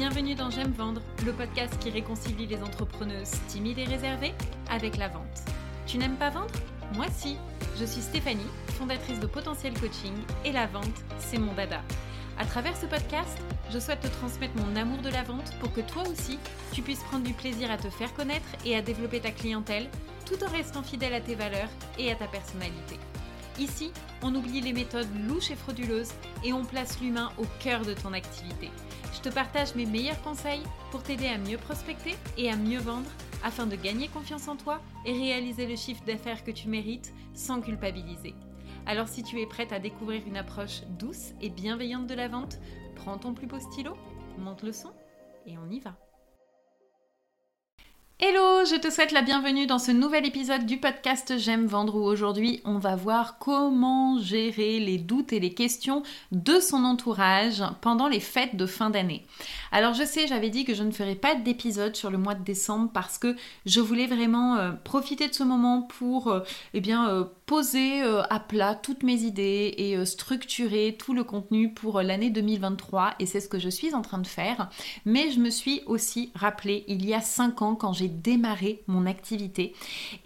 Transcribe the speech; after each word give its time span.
Bienvenue 0.00 0.34
dans 0.34 0.48
J'aime 0.48 0.72
vendre, 0.72 1.02
le 1.26 1.32
podcast 1.34 1.76
qui 1.78 1.90
réconcilie 1.90 2.46
les 2.46 2.62
entrepreneuses 2.62 3.32
timides 3.48 3.80
et 3.80 3.84
réservées 3.84 4.32
avec 4.70 4.96
la 4.96 5.08
vente. 5.08 5.42
Tu 5.86 5.98
n'aimes 5.98 6.16
pas 6.16 6.30
vendre? 6.30 6.54
Moi 6.94 7.04
si. 7.12 7.36
Je 7.78 7.84
suis 7.84 8.00
Stéphanie, 8.00 8.40
fondatrice 8.78 9.20
de 9.20 9.26
Potentiel 9.26 9.74
Coaching 9.74 10.14
et 10.46 10.52
la 10.52 10.66
vente, 10.68 10.86
c'est 11.18 11.36
mon 11.36 11.52
dada. 11.52 11.82
À 12.38 12.46
travers 12.46 12.78
ce 12.78 12.86
podcast, 12.86 13.36
je 13.70 13.78
souhaite 13.78 14.00
te 14.00 14.06
transmettre 14.06 14.54
mon 14.56 14.74
amour 14.74 15.02
de 15.02 15.10
la 15.10 15.22
vente 15.22 15.52
pour 15.60 15.70
que 15.70 15.82
toi 15.82 16.04
aussi, 16.08 16.38
tu 16.72 16.80
puisses 16.80 17.02
prendre 17.02 17.26
du 17.26 17.34
plaisir 17.34 17.70
à 17.70 17.76
te 17.76 17.90
faire 17.90 18.14
connaître 18.14 18.48
et 18.64 18.74
à 18.76 18.80
développer 18.80 19.20
ta 19.20 19.32
clientèle 19.32 19.90
tout 20.24 20.42
en 20.42 20.48
restant 20.50 20.82
fidèle 20.82 21.12
à 21.12 21.20
tes 21.20 21.34
valeurs 21.34 21.68
et 21.98 22.10
à 22.10 22.14
ta 22.14 22.26
personnalité. 22.26 22.98
Ici, 23.60 23.92
on 24.22 24.34
oublie 24.34 24.62
les 24.62 24.72
méthodes 24.72 25.14
louches 25.28 25.50
et 25.50 25.54
frauduleuses 25.54 26.12
et 26.42 26.54
on 26.54 26.64
place 26.64 26.98
l'humain 26.98 27.30
au 27.36 27.44
cœur 27.62 27.82
de 27.82 27.92
ton 27.92 28.14
activité. 28.14 28.70
Je 29.12 29.20
te 29.20 29.28
partage 29.28 29.74
mes 29.74 29.84
meilleurs 29.84 30.20
conseils 30.22 30.62
pour 30.90 31.02
t'aider 31.02 31.26
à 31.26 31.36
mieux 31.36 31.58
prospecter 31.58 32.16
et 32.38 32.50
à 32.50 32.56
mieux 32.56 32.78
vendre 32.78 33.10
afin 33.44 33.66
de 33.66 33.76
gagner 33.76 34.08
confiance 34.08 34.48
en 34.48 34.56
toi 34.56 34.80
et 35.04 35.12
réaliser 35.12 35.66
le 35.66 35.76
chiffre 35.76 36.02
d'affaires 36.06 36.42
que 36.42 36.50
tu 36.50 36.68
mérites 36.68 37.12
sans 37.34 37.60
culpabiliser. 37.60 38.34
Alors 38.86 39.08
si 39.08 39.22
tu 39.22 39.38
es 39.38 39.46
prête 39.46 39.74
à 39.74 39.78
découvrir 39.78 40.22
une 40.26 40.38
approche 40.38 40.80
douce 40.98 41.32
et 41.42 41.50
bienveillante 41.50 42.06
de 42.06 42.14
la 42.14 42.28
vente, 42.28 42.58
prends 42.96 43.18
ton 43.18 43.34
plus 43.34 43.46
beau 43.46 43.60
stylo, 43.60 43.94
monte 44.38 44.62
le 44.62 44.72
son 44.72 44.92
et 45.46 45.58
on 45.58 45.70
y 45.70 45.80
va. 45.80 45.94
Hello, 48.22 48.66
je 48.66 48.76
te 48.76 48.90
souhaite 48.90 49.12
la 49.12 49.22
bienvenue 49.22 49.66
dans 49.66 49.78
ce 49.78 49.92
nouvel 49.92 50.26
épisode 50.26 50.66
du 50.66 50.76
podcast 50.76 51.38
J'aime 51.38 51.64
vendre 51.64 51.94
où 51.94 52.04
aujourd'hui 52.04 52.60
on 52.66 52.76
va 52.76 52.94
voir 52.94 53.38
comment 53.38 54.18
gérer 54.18 54.78
les 54.78 54.98
doutes 54.98 55.32
et 55.32 55.40
les 55.40 55.54
questions 55.54 56.02
de 56.30 56.60
son 56.60 56.84
entourage 56.84 57.62
pendant 57.80 58.08
les 58.08 58.20
fêtes 58.20 58.56
de 58.56 58.66
fin 58.66 58.90
d'année. 58.90 59.24
Alors 59.72 59.94
je 59.94 60.04
sais, 60.04 60.26
j'avais 60.26 60.50
dit 60.50 60.66
que 60.66 60.74
je 60.74 60.82
ne 60.82 60.90
ferais 60.90 61.14
pas 61.14 61.34
d'épisode 61.34 61.96
sur 61.96 62.10
le 62.10 62.18
mois 62.18 62.34
de 62.34 62.44
décembre 62.44 62.90
parce 62.92 63.16
que 63.16 63.36
je 63.64 63.80
voulais 63.80 64.06
vraiment 64.06 64.56
euh, 64.56 64.72
profiter 64.72 65.26
de 65.26 65.32
ce 65.32 65.42
moment 65.42 65.80
pour 65.80 66.28
euh, 66.28 66.40
eh 66.74 66.82
bien 66.82 67.08
euh, 67.08 67.24
poser 67.50 68.02
à 68.02 68.38
plat 68.38 68.76
toutes 68.76 69.02
mes 69.02 69.22
idées 69.22 69.74
et 69.76 70.06
structurer 70.06 70.96
tout 70.96 71.14
le 71.14 71.24
contenu 71.24 71.74
pour 71.74 72.00
l'année 72.00 72.30
2023 72.30 73.16
et 73.18 73.26
c'est 73.26 73.40
ce 73.40 73.48
que 73.48 73.58
je 73.58 73.68
suis 73.68 73.92
en 73.92 74.02
train 74.02 74.18
de 74.18 74.26
faire. 74.28 74.70
Mais 75.04 75.32
je 75.32 75.40
me 75.40 75.50
suis 75.50 75.82
aussi 75.86 76.30
rappelé 76.36 76.84
il 76.86 77.04
y 77.04 77.12
a 77.12 77.20
5 77.20 77.60
ans 77.62 77.74
quand 77.74 77.92
j'ai 77.92 78.06
démarré 78.06 78.84
mon 78.86 79.04
activité. 79.04 79.74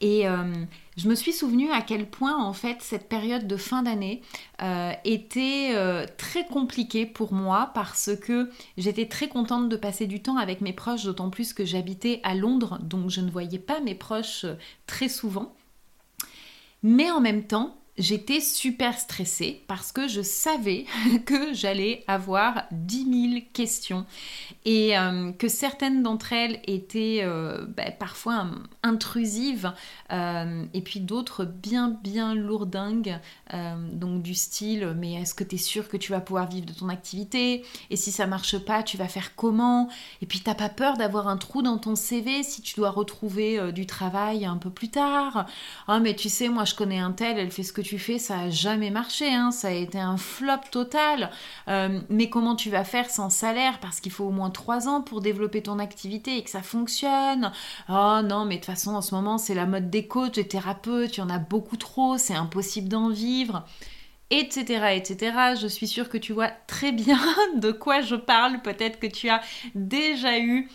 Et 0.02 0.28
euh, 0.28 0.52
je 0.96 1.08
me 1.08 1.14
suis 1.14 1.32
souvenu 1.32 1.70
à 1.70 1.80
quel 1.80 2.08
point 2.08 2.36
en 2.36 2.52
fait 2.52 2.76
cette 2.80 3.08
période 3.08 3.46
de 3.46 3.56
fin 3.56 3.82
d'année 3.82 4.22
euh, 4.62 4.92
était 5.04 5.70
euh, 5.74 6.06
très 6.18 6.46
compliquée 6.46 7.06
pour 7.06 7.32
moi 7.32 7.70
parce 7.74 8.10
que 8.20 8.50
j'étais 8.76 9.06
très 9.06 9.28
contente 9.28 9.68
de 9.68 9.76
passer 9.76 10.06
du 10.06 10.20
temps 10.20 10.36
avec 10.36 10.60
mes 10.60 10.72
proches, 10.72 11.04
d'autant 11.04 11.30
plus 11.30 11.52
que 11.52 11.64
j'habitais 11.64 12.20
à 12.22 12.34
Londres, 12.34 12.78
donc 12.82 13.10
je 13.10 13.20
ne 13.20 13.30
voyais 13.30 13.58
pas 13.58 13.80
mes 13.80 13.94
proches 13.94 14.46
très 14.86 15.08
souvent. 15.08 15.54
Mais 16.84 17.10
en 17.10 17.20
même 17.20 17.44
temps, 17.44 17.74
j'étais 17.96 18.40
super 18.40 18.98
stressée 18.98 19.62
parce 19.68 19.92
que 19.92 20.08
je 20.08 20.20
savais 20.20 20.86
que 21.26 21.54
j'allais 21.54 22.02
avoir 22.06 22.64
10 22.72 23.30
000 23.32 23.42
questions. 23.52 24.04
Et 24.64 24.98
euh, 24.98 25.32
que 25.32 25.48
certaines 25.48 26.02
d'entre 26.02 26.32
elles 26.32 26.60
étaient 26.66 27.20
euh, 27.22 27.64
bah, 27.68 27.90
parfois 27.90 28.46
intrusives 28.82 29.72
euh, 30.10 30.64
et 30.74 30.80
puis 30.80 31.00
d'autres 31.00 31.44
bien 31.44 31.88
bien 32.02 32.34
lourdingues 32.34 33.18
donc 33.92 34.22
du 34.22 34.34
style 34.34 34.94
mais 34.96 35.14
est-ce 35.14 35.34
que 35.34 35.44
tu 35.44 35.54
es 35.54 35.58
sûr 35.58 35.88
que 35.88 35.96
tu 35.96 36.10
vas 36.10 36.20
pouvoir 36.20 36.48
vivre 36.48 36.66
de 36.66 36.72
ton 36.72 36.88
activité? 36.88 37.64
Et 37.90 37.96
si 37.96 38.10
ça 38.10 38.26
marche 38.26 38.58
pas 38.58 38.82
tu 38.82 38.96
vas 38.96 39.06
faire 39.06 39.36
comment? 39.36 39.88
Et 40.22 40.26
puis 40.26 40.40
t'as 40.40 40.54
pas 40.54 40.68
peur 40.68 40.96
d'avoir 40.96 41.28
un 41.28 41.36
trou 41.36 41.62
dans 41.62 41.78
ton 41.78 41.94
CV 41.94 42.42
si 42.42 42.62
tu 42.62 42.74
dois 42.74 42.90
retrouver 42.90 43.72
du 43.72 43.86
travail 43.86 44.44
un 44.44 44.56
peu 44.56 44.70
plus 44.70 44.88
tard? 44.88 45.46
Oh 45.88 45.98
mais 46.00 46.14
tu 46.14 46.28
sais 46.28 46.48
moi 46.48 46.64
je 46.64 46.74
connais 46.74 46.98
un 46.98 47.12
tel 47.12 47.38
elle 47.38 47.52
fait 47.52 47.62
ce 47.62 47.72
que 47.72 47.83
tu 47.84 47.98
fais, 47.98 48.18
ça 48.18 48.40
a 48.40 48.50
jamais 48.50 48.90
marché, 48.90 49.32
hein. 49.32 49.50
ça 49.50 49.68
a 49.68 49.72
été 49.72 49.98
un 49.98 50.16
flop 50.16 50.60
total. 50.70 51.30
Euh, 51.68 52.00
mais 52.08 52.28
comment 52.28 52.56
tu 52.56 52.70
vas 52.70 52.84
faire 52.84 53.08
sans 53.10 53.30
salaire? 53.30 53.78
Parce 53.80 54.00
qu'il 54.00 54.10
faut 54.10 54.24
au 54.24 54.30
moins 54.30 54.50
trois 54.50 54.88
ans 54.88 55.02
pour 55.02 55.20
développer 55.20 55.62
ton 55.62 55.78
activité 55.78 56.38
et 56.38 56.42
que 56.42 56.50
ça 56.50 56.62
fonctionne. 56.62 57.52
Oh 57.88 58.20
non, 58.24 58.44
mais 58.44 58.56
de 58.56 58.60
toute 58.60 58.66
façon, 58.66 58.94
en 58.94 59.02
ce 59.02 59.14
moment, 59.14 59.38
c'est 59.38 59.54
la 59.54 59.66
mode 59.66 59.90
des 59.90 60.08
coachs, 60.08 60.34
des 60.34 60.48
thérapeutes, 60.48 61.16
il 61.16 61.20
y 61.20 61.22
en 61.22 61.30
a 61.30 61.38
beaucoup 61.38 61.76
trop, 61.76 62.18
c'est 62.18 62.34
impossible 62.34 62.88
d'en 62.88 63.10
vivre 63.10 63.64
etc., 64.30 64.96
etc. 64.96 65.54
Je 65.60 65.66
suis 65.66 65.86
sûre 65.86 66.08
que 66.08 66.18
tu 66.18 66.32
vois 66.32 66.50
très 66.66 66.92
bien 66.92 67.18
de 67.56 67.72
quoi 67.72 68.00
je 68.00 68.16
parle. 68.16 68.62
Peut-être 68.62 68.98
que 68.98 69.06
tu 69.06 69.28
as 69.28 69.40
déjà 69.74 70.38
eu 70.38 70.68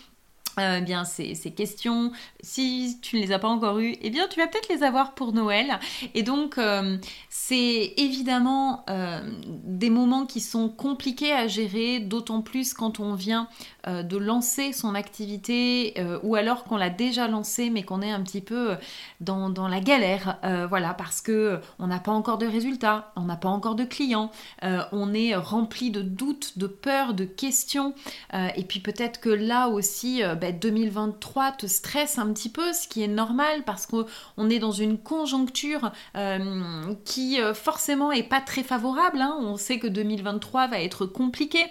euh, 0.58 0.80
bien 0.80 1.04
ces, 1.04 1.34
questions. 1.54 2.12
Si 2.42 2.98
tu 3.02 3.16
ne 3.16 3.22
les 3.22 3.32
as 3.32 3.38
pas 3.38 3.48
encore 3.48 3.78
eues, 3.78 3.96
eh 4.02 4.10
bien 4.10 4.26
tu 4.28 4.40
vas 4.40 4.46
peut-être 4.46 4.68
les 4.68 4.82
avoir 4.82 5.14
pour 5.14 5.32
Noël. 5.32 5.78
Et 6.14 6.22
donc 6.22 6.58
euh, 6.58 6.96
c'est 7.28 7.94
évidemment 7.96 8.84
euh, 8.90 9.20
des 9.46 9.90
moments 9.90 10.26
qui 10.26 10.40
sont 10.40 10.68
compliqués 10.68 11.32
à 11.32 11.46
gérer, 11.46 12.00
d'autant 12.00 12.42
plus 12.42 12.74
quand 12.74 13.00
on 13.00 13.14
vient 13.14 13.48
de 13.86 14.18
lancer 14.18 14.74
son 14.74 14.94
activité 14.94 15.94
ou 16.22 16.34
alors 16.34 16.64
qu'on 16.64 16.76
l'a 16.76 16.90
déjà 16.90 17.28
lancée 17.28 17.70
mais 17.70 17.82
qu'on 17.82 18.02
est 18.02 18.10
un 18.10 18.20
petit 18.20 18.42
peu 18.42 18.76
dans, 19.20 19.48
dans 19.48 19.68
la 19.68 19.80
galère. 19.80 20.38
voilà, 20.68 20.92
parce 20.92 21.22
que 21.22 21.58
on 21.78 21.86
n'a 21.86 21.98
pas 21.98 22.12
encore 22.12 22.36
de 22.36 22.46
résultats, 22.46 23.10
on 23.16 23.22
n'a 23.22 23.36
pas 23.36 23.48
encore 23.48 23.76
de 23.76 23.84
clients, 23.84 24.30
on 24.62 25.14
est 25.14 25.34
rempli 25.34 25.90
de 25.90 26.02
doutes, 26.02 26.58
de 26.58 26.66
peurs, 26.66 27.14
de 27.14 27.24
questions. 27.24 27.94
et 28.34 28.64
puis 28.64 28.80
peut-être 28.80 29.18
que 29.18 29.30
là 29.30 29.68
aussi, 29.68 30.22
ben, 30.50 30.58
2023 30.58 31.52
te 31.52 31.66
stresse 31.66 32.18
un 32.18 32.32
petit 32.32 32.48
peu, 32.48 32.72
ce 32.72 32.88
qui 32.88 33.02
est 33.02 33.08
normal 33.08 33.62
parce 33.64 33.86
qu'on 33.86 34.50
est 34.50 34.58
dans 34.58 34.72
une 34.72 34.98
conjoncture 34.98 35.92
euh, 36.16 36.94
qui 37.04 37.40
euh, 37.40 37.54
forcément 37.54 38.12
est 38.12 38.22
pas 38.22 38.40
très 38.40 38.62
favorable. 38.62 39.20
Hein. 39.20 39.36
On 39.40 39.56
sait 39.56 39.78
que 39.78 39.86
2023 39.86 40.68
va 40.68 40.80
être 40.80 41.06
compliqué. 41.06 41.64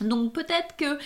Donc 0.00 0.32
peut-être 0.32 0.76
que 0.76 0.98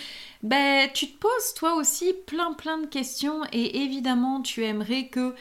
ben, 0.43 0.89
tu 0.93 1.07
te 1.07 1.17
poses 1.17 1.53
toi 1.55 1.75
aussi 1.75 2.13
plein 2.27 2.53
plein 2.53 2.77
de 2.77 2.85
questions 2.85 3.41
et 3.51 3.83
évidemment 3.83 4.41
tu 4.41 4.63
aimerais 4.63 5.07
que 5.07 5.33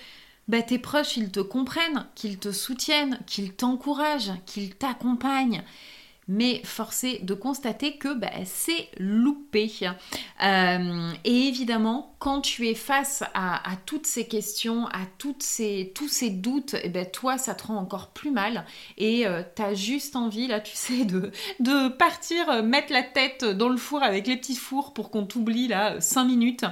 ben, 0.48 0.62
tes 0.62 0.78
proches 0.78 1.16
ils 1.16 1.30
te 1.30 1.40
comprennent, 1.40 2.06
qu'ils 2.14 2.38
te 2.38 2.50
soutiennent, 2.50 3.18
qu'ils 3.26 3.52
t'encouragent, 3.52 4.32
qu'ils 4.46 4.74
t'accompagnent 4.74 5.62
mais 6.28 6.62
forcé 6.64 7.18
de 7.22 7.34
constater 7.34 7.96
que 7.96 8.14
bah, 8.14 8.30
c'est 8.44 8.88
loupé. 8.98 9.70
Euh, 10.42 11.12
et 11.24 11.48
évidemment, 11.48 12.14
quand 12.18 12.40
tu 12.40 12.68
es 12.68 12.74
face 12.74 13.24
à, 13.34 13.60
toutes 13.86 14.06
ces 14.06 14.26
questions, 14.26 14.86
à 14.86 15.00
tous 15.18 15.40
ces 15.40 16.30
doutes, 16.30 16.74
et 16.74 16.82
eh 16.84 16.88
ben, 16.88 17.06
toi, 17.06 17.38
ça 17.38 17.54
te 17.54 17.66
rend 17.66 17.76
encore 17.76 18.08
plus 18.08 18.30
mal. 18.30 18.64
Et 18.98 19.26
euh, 19.26 19.42
tu 19.56 19.62
as 19.62 19.74
juste 19.74 20.14
envie, 20.14 20.46
là, 20.46 20.60
tu 20.60 20.76
sais, 20.76 21.04
de, 21.04 21.88
partir 21.88 22.48
euh, 22.48 22.62
mettre 22.62 22.92
la 22.92 23.02
tête 23.02 23.44
dans 23.44 23.68
le 23.68 23.76
four 23.76 24.02
avec 24.02 24.26
les 24.26 24.36
petits 24.36 24.56
fours 24.56 24.94
pour 24.94 25.10
qu'on 25.10 25.26
t'oublie, 25.26 25.68
là, 25.68 26.00
5 26.00 26.24
minutes. 26.24 26.64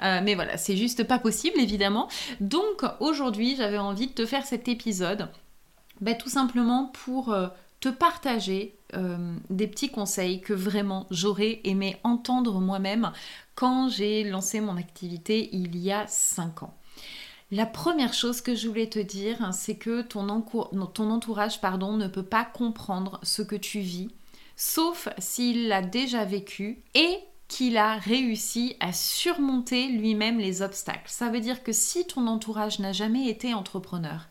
mais 0.00 0.34
voilà, 0.34 0.56
c'est 0.56 0.76
juste 0.76 1.04
pas 1.04 1.18
possible, 1.18 1.58
évidemment. 1.60 2.08
Donc, 2.40 2.82
aujourd'hui, 3.00 3.54
j'avais 3.56 3.78
envie 3.78 4.08
de 4.08 4.12
te 4.12 4.26
faire 4.26 4.46
cet 4.46 4.68
épisode. 4.68 5.28
Bah, 6.00 6.14
tout 6.14 6.28
simplement 6.28 6.90
pour 7.04 7.34
partager 7.88 8.76
euh, 8.94 9.36
des 9.50 9.66
petits 9.66 9.90
conseils 9.90 10.40
que 10.40 10.52
vraiment 10.52 11.06
j'aurais 11.10 11.60
aimé 11.64 11.96
entendre 12.04 12.60
moi-même 12.60 13.12
quand 13.54 13.88
j'ai 13.88 14.24
lancé 14.24 14.60
mon 14.60 14.76
activité 14.76 15.48
il 15.52 15.76
y 15.76 15.92
a 15.92 16.06
5 16.06 16.62
ans. 16.62 16.74
La 17.50 17.66
première 17.66 18.14
chose 18.14 18.40
que 18.40 18.54
je 18.54 18.68
voulais 18.68 18.88
te 18.88 18.98
dire, 18.98 19.50
c'est 19.52 19.76
que 19.76 20.02
ton, 20.02 20.28
entourage 20.28 21.60
pardon, 21.60 21.92
ne 21.92 22.08
peut 22.08 22.24
pas 22.24 22.44
comprendre 22.44 23.20
ce 23.22 23.42
que 23.42 23.56
tu 23.56 23.80
vis, 23.80 24.08
sauf 24.56 25.08
s'il 25.18 25.68
l'a 25.68 25.82
déjà 25.82 26.24
vécu 26.24 26.82
et 26.94 27.18
qu'il 27.46 27.76
a 27.76 27.94
réussi 27.94 28.76
à 28.80 28.92
surmonter 28.92 29.88
lui-même 29.88 30.38
les 30.38 30.62
obstacles. 30.62 31.02
Ça 31.06 31.28
veut 31.28 31.40
dire 31.40 31.62
que 31.62 31.72
si 31.72 32.06
ton 32.06 32.26
entourage 32.26 32.78
n'a 32.78 32.92
jamais 32.92 33.28
été 33.28 33.54
entrepreneur, 33.54 34.26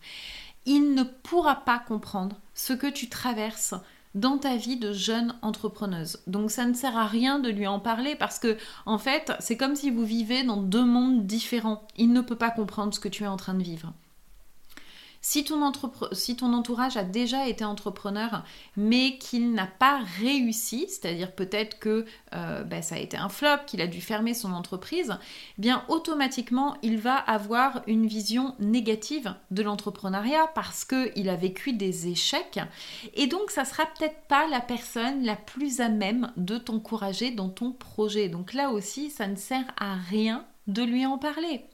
il 0.65 0.94
ne 0.94 1.04
pourra 1.04 1.56
pas 1.65 1.80
comprendre 1.80 2.38
ce 2.54 2.74
que 2.74 2.88
tu 2.88 3.10
traverses 3.10 3.75
dans 4.15 4.38
ta 4.38 4.56
vie 4.56 4.77
de 4.77 4.94
jeune 4.94 5.36
entrepreneuse. 5.42 6.19
Donc 6.27 6.51
ça 6.51 6.65
ne 6.65 6.74
sert 6.74 6.98
à 6.98 7.07
rien 7.07 7.39
de 7.39 7.50
lui 7.50 7.65
en 7.68 7.80
parler 7.80 8.15
parce 8.15 8.39
que 8.39 8.57
en 8.86 8.98
fait, 8.98 9.33
c'est 9.39 9.57
comme 9.57 9.75
si 9.75 9.89
vous 9.89 10.06
vivez 10.06 10.44
dans 10.44 10.62
deux 10.62 10.86
mondes 10.86 11.25
différents. 11.25 11.88
Il 11.98 12.13
ne 12.13 12.21
peut 12.21 12.36
pas 12.36 12.51
comprendre 12.51 12.94
ce 12.94 13.00
que 13.00 13.10
tu 13.10 13.24
es 13.24 13.27
en 13.27 13.38
train 13.38 13.56
de 13.56 13.63
vivre. 13.63 13.94
Si 15.25 15.45
ton, 15.45 15.63
entourage 15.63 16.97
a 16.97 17.05
déjà 17.05 17.47
été 17.47 17.63
entrepreneur, 17.63 18.43
mais 18.75 19.17
qu'il 19.19 19.53
n'a 19.53 19.67
pas 19.67 20.01
réussi, 20.19 20.85
c'est-à-dire 20.89 21.31
peut-être 21.31 21.79
que 21.79 22.05
euh, 22.33 22.63
ben, 22.65 22.83
ça 22.83 22.95
a 22.95 22.97
été 22.97 23.15
un 23.15 23.29
flop, 23.29 23.63
qu'il 23.65 23.79
a 23.79 23.87
dû 23.87 24.01
fermer 24.01 24.33
son 24.33 24.51
entreprise, 24.51 25.15
eh 25.57 25.61
bien 25.61 25.85
automatiquement, 25.87 26.75
il 26.83 26.97
va 26.97 27.15
avoir 27.15 27.83
une 27.87 28.05
vision 28.05 28.53
négative 28.59 29.33
de 29.49 29.63
l'entrepreneuriat 29.63 30.47
parce 30.55 30.83
qu'il 30.83 31.29
a 31.29 31.37
vécu 31.37 31.71
des 31.71 32.09
échecs. 32.09 32.59
Et 33.13 33.27
donc, 33.27 33.49
ça 33.49 33.63
sera 33.63 33.85
peut-être 33.85 34.27
pas 34.27 34.45
la 34.47 34.59
personne 34.59 35.23
la 35.23 35.37
plus 35.37 35.79
à 35.79 35.87
même 35.87 36.33
de 36.35 36.57
t'encourager 36.57 37.31
dans 37.31 37.49
ton 37.49 37.71
projet. 37.71 38.27
Donc 38.27 38.51
là 38.51 38.71
aussi, 38.71 39.09
ça 39.09 39.27
ne 39.27 39.37
sert 39.37 39.73
à 39.79 39.95
rien 39.95 40.45
de 40.67 40.83
lui 40.83 41.05
en 41.05 41.17
parler. 41.17 41.65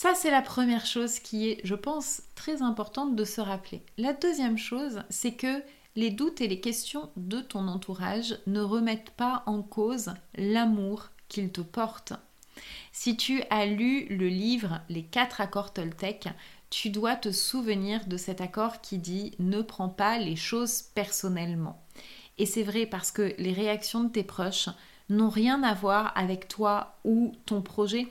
Ça, 0.00 0.14
c'est 0.14 0.30
la 0.30 0.42
première 0.42 0.86
chose 0.86 1.18
qui 1.18 1.50
est, 1.50 1.60
je 1.64 1.74
pense, 1.74 2.22
très 2.36 2.62
importante 2.62 3.16
de 3.16 3.24
se 3.24 3.40
rappeler. 3.40 3.82
La 3.96 4.12
deuxième 4.12 4.56
chose, 4.56 5.02
c'est 5.10 5.32
que 5.32 5.60
les 5.96 6.10
doutes 6.10 6.40
et 6.40 6.46
les 6.46 6.60
questions 6.60 7.10
de 7.16 7.40
ton 7.40 7.66
entourage 7.66 8.38
ne 8.46 8.60
remettent 8.60 9.10
pas 9.10 9.42
en 9.46 9.60
cause 9.60 10.12
l'amour 10.36 11.08
qu'ils 11.28 11.50
te 11.50 11.62
portent. 11.62 12.12
Si 12.92 13.16
tu 13.16 13.42
as 13.50 13.66
lu 13.66 14.06
le 14.08 14.28
livre 14.28 14.82
Les 14.88 15.02
quatre 15.02 15.40
accords 15.40 15.72
Toltec, 15.72 16.28
tu 16.70 16.90
dois 16.90 17.16
te 17.16 17.32
souvenir 17.32 18.06
de 18.06 18.16
cet 18.16 18.40
accord 18.40 18.80
qui 18.80 18.98
dit 18.98 19.34
ne 19.40 19.62
prends 19.62 19.88
pas 19.88 20.18
les 20.18 20.36
choses 20.36 20.80
personnellement. 20.94 21.82
Et 22.38 22.46
c'est 22.46 22.62
vrai 22.62 22.86
parce 22.86 23.10
que 23.10 23.34
les 23.36 23.52
réactions 23.52 24.04
de 24.04 24.10
tes 24.10 24.22
proches 24.22 24.68
n'ont 25.08 25.28
rien 25.28 25.64
à 25.64 25.74
voir 25.74 26.12
avec 26.16 26.46
toi 26.46 26.94
ou 27.04 27.32
ton 27.46 27.62
projet. 27.62 28.06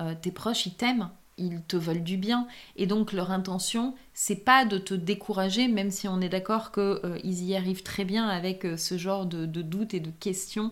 Euh, 0.00 0.14
tes 0.20 0.30
proches, 0.30 0.66
ils 0.66 0.74
t'aiment, 0.74 1.10
ils 1.38 1.62
te 1.62 1.76
veulent 1.76 2.02
du 2.02 2.16
bien. 2.16 2.46
Et 2.76 2.86
donc 2.86 3.12
leur 3.12 3.30
intention, 3.30 3.94
c'est 4.14 4.44
pas 4.44 4.64
de 4.64 4.78
te 4.78 4.94
décourager, 4.94 5.68
même 5.68 5.90
si 5.90 6.08
on 6.08 6.20
est 6.20 6.28
d'accord 6.28 6.72
qu'ils 6.72 6.82
euh, 6.82 7.18
y 7.24 7.56
arrivent 7.56 7.82
très 7.82 8.04
bien 8.04 8.28
avec 8.28 8.64
euh, 8.64 8.76
ce 8.76 8.98
genre 8.98 9.26
de, 9.26 9.46
doutes 9.46 9.94
et 9.94 10.00
de 10.00 10.10
questions. 10.10 10.70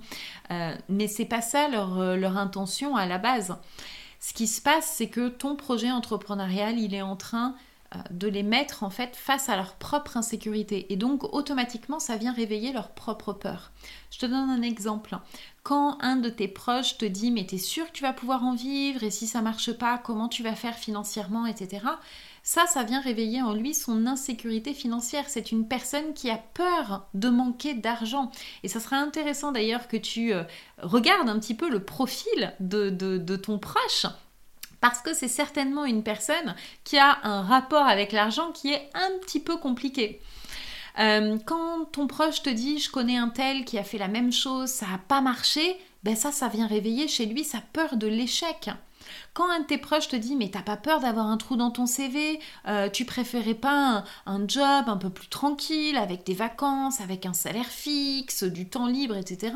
mais 0.89 1.09
c'est 1.09 1.25
pas 1.25 1.43
ça 1.43 1.69
leur, 1.69 2.17
leur 2.17 2.37
intention 2.37 2.97
à 2.97 3.07
la 3.07 3.19
base. 3.19 3.57
Ce 4.19 4.35
qui 4.35 4.47
se 4.47 4.61
passe, 4.61 4.93
c'est 4.97 5.09
que 5.09 5.29
ton 5.29 5.57
projet 5.57 5.91
entrepreneurial, 5.91 6.79
il 6.79 6.95
est 6.95 7.03
en 7.03 7.17
train 7.17 7.55
de 8.11 8.29
les 8.29 8.45
mettre 8.45 8.85
en 8.85 8.91
fait 8.91 9.17
face 9.17 9.49
à 9.49 9.57
leur 9.57 9.75
propre 9.75 10.17
insécurité 10.17 10.93
et 10.93 10.97
donc 10.97 11.25
automatiquement 11.35 11.99
ça 11.99 12.17
vient 12.17 12.33
réveiller 12.33 12.73
leur 12.73 12.91
propre 12.91 13.33
peur. 13.33 13.73
Je 14.13 14.19
te 14.19 14.27
donne 14.27 14.49
un 14.49 14.63
exemple. 14.63 15.19
Quand 15.63 15.99
un 16.01 16.17
de 16.17 16.31
tes 16.31 16.49
proches 16.49 16.97
te 16.97 17.05
dit 17.05 17.31
mais 17.31 17.47
t'es 17.47 17.59
sûr 17.59 17.87
que 17.87 17.93
tu 17.93 18.03
vas 18.03 18.13
pouvoir 18.13 18.45
en 18.45 18.55
vivre 18.55 19.03
et 19.03 19.11
si 19.11 19.27
ça 19.27 19.43
marche 19.43 19.73
pas 19.73 19.99
comment 19.99 20.29
tu 20.29 20.43
vas 20.43 20.55
faire 20.55 20.77
financièrement 20.77 21.47
etc. 21.47 21.87
Ça, 22.43 22.67
ça 22.67 22.83
vient 22.85 23.01
réveiller 23.01 23.43
en 23.43 23.53
lui 23.53 23.75
son 23.75 24.07
insécurité 24.07 24.73
financière. 24.73 25.25
C'est 25.29 25.53
une 25.53 25.69
personne 25.69 26.15
qui 26.15 26.31
a 26.31 26.39
peur 26.39 27.07
de 27.13 27.29
manquer 27.29 27.75
d'argent. 27.75 28.33
Et 28.63 28.69
ça 28.69 28.81
serait 28.81 28.97
intéressant 28.97 29.53
d'ailleurs 29.53 29.89
que 29.89 29.99
tu 29.99 30.33
euh, 30.33 30.45
regardes 30.79 31.29
un 31.29 31.39
petit 31.39 31.55
peu 31.55 31.69
le 31.69 31.85
profil 31.85 32.55
de, 32.61 32.89
de 32.89 33.37
ton 33.37 33.59
proche 33.59 34.07
parce 34.81 35.01
que 35.01 35.15
c'est 35.15 35.29
certainement 35.29 35.85
une 35.85 36.03
personne 36.03 36.55
qui 36.85 36.99
a 36.99 37.19
un 37.23 37.43
rapport 37.43 37.87
avec 37.87 38.13
l'argent 38.13 38.51
qui 38.53 38.73
est 38.73 38.89
un 38.95 39.11
petit 39.21 39.41
peu 39.41 39.57
compliqué. 39.57 40.21
Euh, 41.01 41.39
quand 41.47 41.87
ton 41.87 42.07
proche 42.07 42.43
te 42.43 42.51
dit 42.51 42.79
je 42.79 42.91
connais 42.91 43.17
un 43.17 43.29
tel 43.29 43.65
qui 43.65 43.79
a 43.79 43.85
fait 43.85 43.99
la 43.99 44.09
même 44.09 44.33
chose, 44.33 44.69
ça 44.69 44.87
n'a 44.87 44.99
pas 44.99 45.21
marché, 45.21 45.79
ben 46.03 46.15
ça, 46.15 46.31
ça 46.31 46.49
vient 46.49 46.67
réveiller 46.67 47.09
chez 47.09 47.27
lui 47.27 47.43
sa 47.43 47.61
peur 47.73 47.97
de 47.97 48.07
l'échec. 48.07 48.71
Quand 49.33 49.49
un 49.51 49.61
de 49.61 49.65
tes 49.65 49.79
proches 49.79 50.09
te 50.09 50.17
dit 50.17 50.37
mais 50.37 50.51
t'as 50.51 50.63
pas 50.63 50.77
peur 50.77 51.01
d'avoir 51.01 51.27
un 51.27 51.39
trou 51.39 51.57
dans 51.57 51.71
ton 51.71 51.87
CV, 51.87 52.39
euh, 52.69 52.91
tu 52.91 53.05
préférais 53.05 53.55
pas 53.55 54.05
un, 54.27 54.49
job 54.49 54.85
un 54.89 54.97
peu 54.97 55.11
plus 55.11 55.29
tranquille, 55.29 55.97
avec 55.97 56.25
des 56.27 56.35
vacances, 56.35 57.01
avec 57.01 57.25
un 57.25 57.33
salaire 57.33 57.67
fixe, 57.67 58.45
du 58.45 58.69
temps 58.69 58.87
libre, 58.87 59.17
etc. 59.17 59.55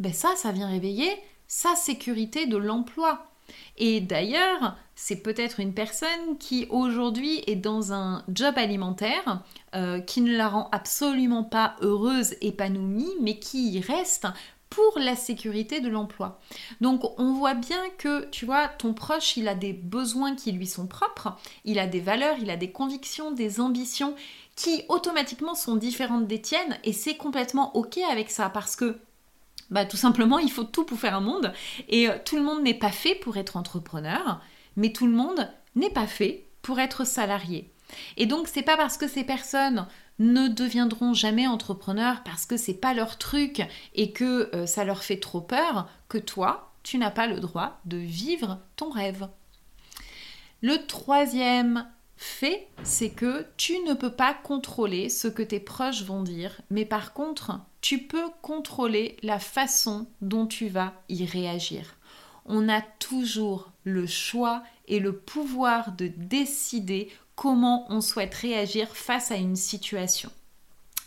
Ben 0.00 0.12
ça, 0.12 0.34
ça 0.36 0.50
vient 0.50 0.68
réveiller 0.68 1.12
sa 1.46 1.76
sécurité 1.76 2.46
de 2.46 2.56
l'emploi. 2.56 3.31
Et 3.76 4.00
d'ailleurs, 4.00 4.76
c'est 4.94 5.22
peut-être 5.22 5.60
une 5.60 5.74
personne 5.74 6.38
qui 6.38 6.66
aujourd'hui 6.70 7.42
est 7.46 7.56
dans 7.56 7.92
un 7.92 8.24
job 8.28 8.54
alimentaire 8.56 9.42
euh, 9.74 10.00
qui 10.00 10.20
ne 10.20 10.36
la 10.36 10.48
rend 10.48 10.68
absolument 10.72 11.44
pas 11.44 11.76
heureuse, 11.80 12.34
épanouie, 12.40 13.10
mais 13.20 13.38
qui 13.38 13.72
y 13.72 13.80
reste 13.80 14.26
pour 14.72 14.98
la 14.98 15.16
sécurité 15.16 15.80
de 15.80 15.88
l'emploi. 15.88 16.40
Donc 16.80 17.02
on 17.18 17.34
voit 17.34 17.54
bien 17.54 17.82
que, 17.98 18.28
tu 18.30 18.46
vois, 18.46 18.68
ton 18.68 18.94
proche, 18.94 19.36
il 19.36 19.48
a 19.48 19.54
des 19.54 19.74
besoins 19.74 20.34
qui 20.34 20.50
lui 20.52 20.66
sont 20.66 20.86
propres, 20.86 21.36
il 21.64 21.78
a 21.78 21.86
des 21.86 22.00
valeurs, 22.00 22.36
il 22.40 22.48
a 22.48 22.56
des 22.56 22.70
convictions, 22.70 23.32
des 23.32 23.60
ambitions 23.60 24.14
qui 24.56 24.84
automatiquement 24.88 25.54
sont 25.54 25.76
différentes 25.76 26.26
des 26.26 26.40
tiennes 26.40 26.78
et 26.84 26.92
c'est 26.92 27.16
complètement 27.16 27.76
ok 27.76 27.98
avec 28.10 28.30
ça 28.30 28.48
parce 28.48 28.76
que 28.76 28.98
bah, 29.72 29.86
tout 29.86 29.96
simplement, 29.96 30.38
il 30.38 30.50
faut 30.50 30.64
tout 30.64 30.84
pour 30.84 30.98
faire 30.98 31.16
un 31.16 31.20
monde. 31.20 31.52
Et 31.88 32.08
euh, 32.08 32.18
tout 32.22 32.36
le 32.36 32.42
monde 32.42 32.62
n'est 32.62 32.74
pas 32.74 32.92
fait 32.92 33.14
pour 33.14 33.38
être 33.38 33.56
entrepreneur, 33.56 34.40
mais 34.76 34.92
tout 34.92 35.06
le 35.06 35.12
monde 35.12 35.48
n'est 35.74 35.90
pas 35.90 36.06
fait 36.06 36.46
pour 36.60 36.78
être 36.78 37.04
salarié. 37.04 37.72
Et 38.18 38.26
donc, 38.26 38.48
c'est 38.48 38.62
pas 38.62 38.76
parce 38.76 38.98
que 38.98 39.08
ces 39.08 39.24
personnes 39.24 39.86
ne 40.18 40.46
deviendront 40.48 41.14
jamais 41.14 41.46
entrepreneurs 41.46 42.22
parce 42.22 42.44
que 42.44 42.58
c'est 42.58 42.74
pas 42.74 42.92
leur 42.92 43.16
truc 43.16 43.62
et 43.94 44.12
que 44.12 44.54
euh, 44.54 44.66
ça 44.66 44.84
leur 44.84 45.02
fait 45.02 45.18
trop 45.18 45.40
peur 45.40 45.88
que 46.08 46.18
toi, 46.18 46.72
tu 46.82 46.98
n'as 46.98 47.10
pas 47.10 47.26
le 47.26 47.40
droit 47.40 47.80
de 47.86 47.96
vivre 47.96 48.58
ton 48.76 48.90
rêve. 48.90 49.28
Le 50.60 50.86
troisième 50.86 51.86
fait, 52.22 52.68
c'est 52.82 53.10
que 53.10 53.46
tu 53.56 53.78
ne 53.80 53.94
peux 53.94 54.12
pas 54.12 54.34
contrôler 54.34 55.08
ce 55.08 55.28
que 55.28 55.42
tes 55.42 55.60
proches 55.60 56.04
vont 56.04 56.22
dire, 56.22 56.60
mais 56.70 56.84
par 56.84 57.12
contre, 57.12 57.60
tu 57.80 57.98
peux 57.98 58.28
contrôler 58.42 59.16
la 59.22 59.38
façon 59.38 60.06
dont 60.20 60.46
tu 60.46 60.68
vas 60.68 60.94
y 61.08 61.24
réagir. 61.24 61.96
On 62.46 62.68
a 62.68 62.80
toujours 62.80 63.70
le 63.84 64.06
choix 64.06 64.62
et 64.88 65.00
le 65.00 65.16
pouvoir 65.16 65.92
de 65.92 66.06
décider 66.06 67.10
comment 67.34 67.86
on 67.88 68.00
souhaite 68.00 68.34
réagir 68.34 68.88
face 68.96 69.30
à 69.30 69.36
une 69.36 69.56
situation. 69.56 70.30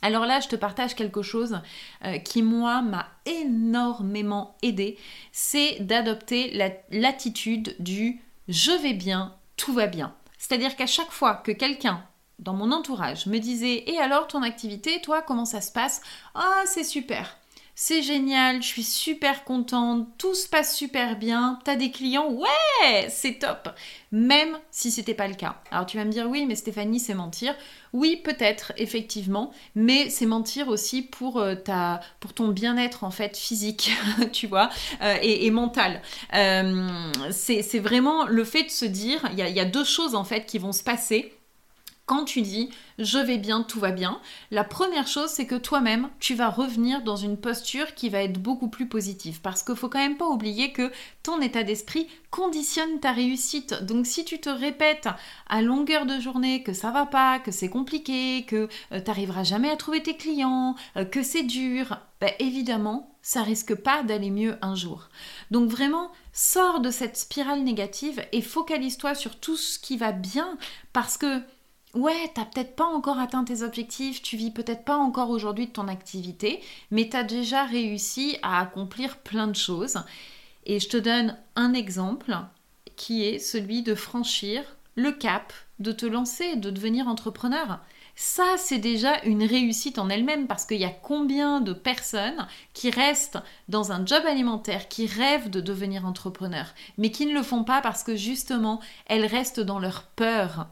Alors 0.01 0.25
là, 0.25 0.39
je 0.39 0.47
te 0.47 0.55
partage 0.55 0.95
quelque 0.95 1.21
chose 1.21 1.61
euh, 2.03 2.19
qui, 2.19 2.43
moi, 2.43 2.81
m'a 2.81 3.07
énormément 3.25 4.55
aidé, 4.61 4.97
c'est 5.31 5.79
d'adopter 5.79 6.51
l'attitude 6.91 7.75
du 7.79 8.21
je 8.47 8.71
vais 8.71 8.93
bien, 8.93 9.33
tout 9.57 9.73
va 9.73 9.87
bien. 9.87 10.13
C'est-à-dire 10.47 10.75
qu'à 10.75 10.85
chaque 10.85 11.09
fois 11.09 11.37
que 11.37 11.51
quelqu'un 11.51 12.03
dans 12.37 12.53
mon 12.53 12.71
entourage 12.71 13.25
me 13.25 13.39
disait 13.39 13.83
Et 13.87 13.97
alors 13.97 14.27
ton 14.27 14.43
activité, 14.43 15.01
toi, 15.01 15.23
comment 15.23 15.43
ça 15.43 15.59
se 15.59 15.71
passe? 15.71 16.01
Ah, 16.35 16.61
c'est 16.67 16.83
super 16.83 17.35
c'est 17.77 18.01
génial, 18.01 18.63
je 18.63 18.67
suis 18.67 18.83
super 18.83 19.43
contente, 19.43 20.07
tout 20.17 20.33
se 20.33 20.47
passe 20.47 20.73
super 20.73 21.17
bien, 21.17 21.59
t'as 21.65 21.75
des 21.75 21.91
clients, 21.91 22.31
ouais, 22.31 23.07
c'est 23.09 23.39
top. 23.39 23.67
Même 24.13 24.57
si 24.71 24.91
c'était 24.91 25.13
pas 25.13 25.27
le 25.27 25.35
cas. 25.35 25.61
Alors 25.71 25.85
tu 25.85 25.97
vas 25.97 26.05
me 26.05 26.09
dire 26.09 26.29
oui, 26.29 26.45
mais 26.45 26.55
Stéphanie, 26.55 27.01
c'est 27.01 27.13
mentir. 27.13 27.53
Oui, 27.91 28.21
peut-être, 28.23 28.71
effectivement, 28.77 29.51
mais 29.75 30.09
c'est 30.09 30.25
mentir 30.25 30.69
aussi 30.69 31.01
pour 31.01 31.37
euh, 31.37 31.55
ta, 31.55 31.99
pour 32.21 32.33
ton 32.33 32.47
bien-être 32.47 33.03
en 33.03 33.11
fait 33.11 33.35
physique, 33.35 33.91
tu 34.31 34.47
vois, 34.47 34.69
euh, 35.01 35.17
et, 35.21 35.51
mental. 35.51 36.01
Euh, 36.33 37.11
c'est 37.31 37.79
vraiment 37.79 38.25
le 38.25 38.45
fait 38.45 38.63
de 38.63 38.69
se 38.69 38.85
dire, 38.85 39.21
il 39.33 39.37
y 39.37 39.59
a 39.59 39.65
deux 39.65 39.83
choses 39.83 40.15
en 40.15 40.23
fait 40.23 40.45
qui 40.45 40.59
vont 40.59 40.71
se 40.71 40.83
passer 40.83 41.34
quand 42.05 42.25
tu 42.25 42.41
dis 42.41 42.69
je 42.97 43.17
vais 43.17 43.37
bien, 43.37 43.63
tout 43.63 43.79
va 43.79 43.91
bien, 43.91 44.21
la 44.51 44.63
première 44.63 45.07
chose 45.07 45.29
c'est 45.29 45.47
que 45.47 45.55
toi-même 45.55 46.09
tu 46.19 46.35
vas 46.35 46.49
revenir 46.49 47.03
dans 47.03 47.15
une 47.15 47.37
posture 47.37 47.93
qui 47.95 48.09
va 48.09 48.23
être 48.23 48.41
beaucoup 48.41 48.69
plus 48.69 48.87
positive 48.87 49.41
parce 49.41 49.63
qu'il 49.63 49.75
faut 49.75 49.89
quand 49.89 49.99
même 49.99 50.17
pas 50.17 50.27
oublier 50.27 50.71
que 50.71 50.91
ton 51.23 51.41
état 51.41 51.63
d'esprit 51.63 52.07
conditionne 52.29 52.99
ta 52.99 53.11
réussite. 53.11 53.83
Donc 53.83 54.05
si 54.05 54.25
tu 54.25 54.39
te 54.39 54.49
répètes 54.49 55.09
à 55.47 55.61
longueur 55.61 56.05
de 56.05 56.19
journée 56.19 56.63
que 56.63 56.73
ça 56.73 56.91
va 56.91 57.05
pas, 57.05 57.39
que 57.39 57.51
c'est 57.51 57.69
compliqué, 57.69 58.45
que 58.47 58.67
euh, 58.91 58.99
tu 58.99 59.07
n'arriveras 59.07 59.43
jamais 59.43 59.69
à 59.69 59.77
trouver 59.77 60.03
tes 60.03 60.17
clients, 60.17 60.75
euh, 60.97 61.05
que 61.05 61.23
c'est 61.23 61.43
dur, 61.43 61.97
ben, 62.19 62.31
évidemment 62.39 63.15
ça 63.21 63.41
risque 63.41 63.73
pas 63.73 64.03
d'aller 64.03 64.29
mieux 64.29 64.55
un 64.61 64.75
jour. 64.75 65.09
Donc 65.49 65.67
vraiment, 65.67 66.11
sors 66.31 66.79
de 66.79 66.91
cette 66.91 67.17
spirale 67.17 67.63
négative 67.63 68.23
et 68.31 68.41
focalise-toi 68.43 69.15
sur 69.15 69.39
tout 69.39 69.57
ce 69.57 69.79
qui 69.79 69.97
va 69.97 70.11
bien 70.11 70.59
parce 70.93 71.17
que 71.17 71.41
ouais, 71.95 72.31
t'as 72.33 72.45
peut-être 72.45 72.75
pas 72.75 72.85
encore 72.85 73.19
atteint 73.19 73.43
tes 73.43 73.61
objectifs, 73.63 74.21
tu 74.21 74.37
vis 74.37 74.51
peut-être 74.51 74.85
pas 74.85 74.97
encore 74.97 75.29
aujourd'hui 75.29 75.67
de 75.67 75.71
ton 75.71 75.87
activité, 75.87 76.61
mais 76.91 77.09
tu 77.09 77.17
as 77.17 77.23
déjà 77.23 77.65
réussi 77.65 78.37
à 78.43 78.59
accomplir 78.59 79.17
plein 79.17 79.47
de 79.47 79.55
choses. 79.55 79.99
Et 80.65 80.79
je 80.79 80.89
te 80.89 80.97
donne 80.97 81.37
un 81.55 81.73
exemple 81.73 82.37
qui 82.95 83.23
est 83.23 83.39
celui 83.39 83.81
de 83.81 83.95
franchir 83.95 84.63
le 84.95 85.11
cap, 85.11 85.53
de 85.79 85.91
te 85.91 86.05
lancer, 86.05 86.55
de 86.55 86.69
devenir 86.69 87.07
entrepreneur. 87.07 87.79
Ça, 88.17 88.55
c'est 88.57 88.77
déjà 88.77 89.21
une 89.23 89.43
réussite 89.43 89.99
en 89.99 90.09
elle-même 90.09 90.47
parce 90.47 90.65
qu'il 90.65 90.79
y 90.79 90.85
a 90.85 90.89
combien 90.89 91.59
de 91.59 91.73
personnes 91.73 92.47
qui 92.73 92.89
restent 92.89 93.39
dans 93.67 93.91
un 93.91 94.05
job 94.05 94.23
alimentaire, 94.25 94.87
qui 94.87 95.05
rêvent 95.05 95.49
de 95.49 95.59
devenir 95.59 96.05
entrepreneur, 96.05 96.65
mais 96.97 97.11
qui 97.11 97.25
ne 97.25 97.33
le 97.33 97.43
font 97.43 97.65
pas 97.65 97.81
parce 97.81 98.03
que 98.03 98.15
justement, 98.15 98.79
elles 99.07 99.25
restent 99.25 99.59
dans 99.59 99.79
leur 99.79 100.03
peur 100.03 100.67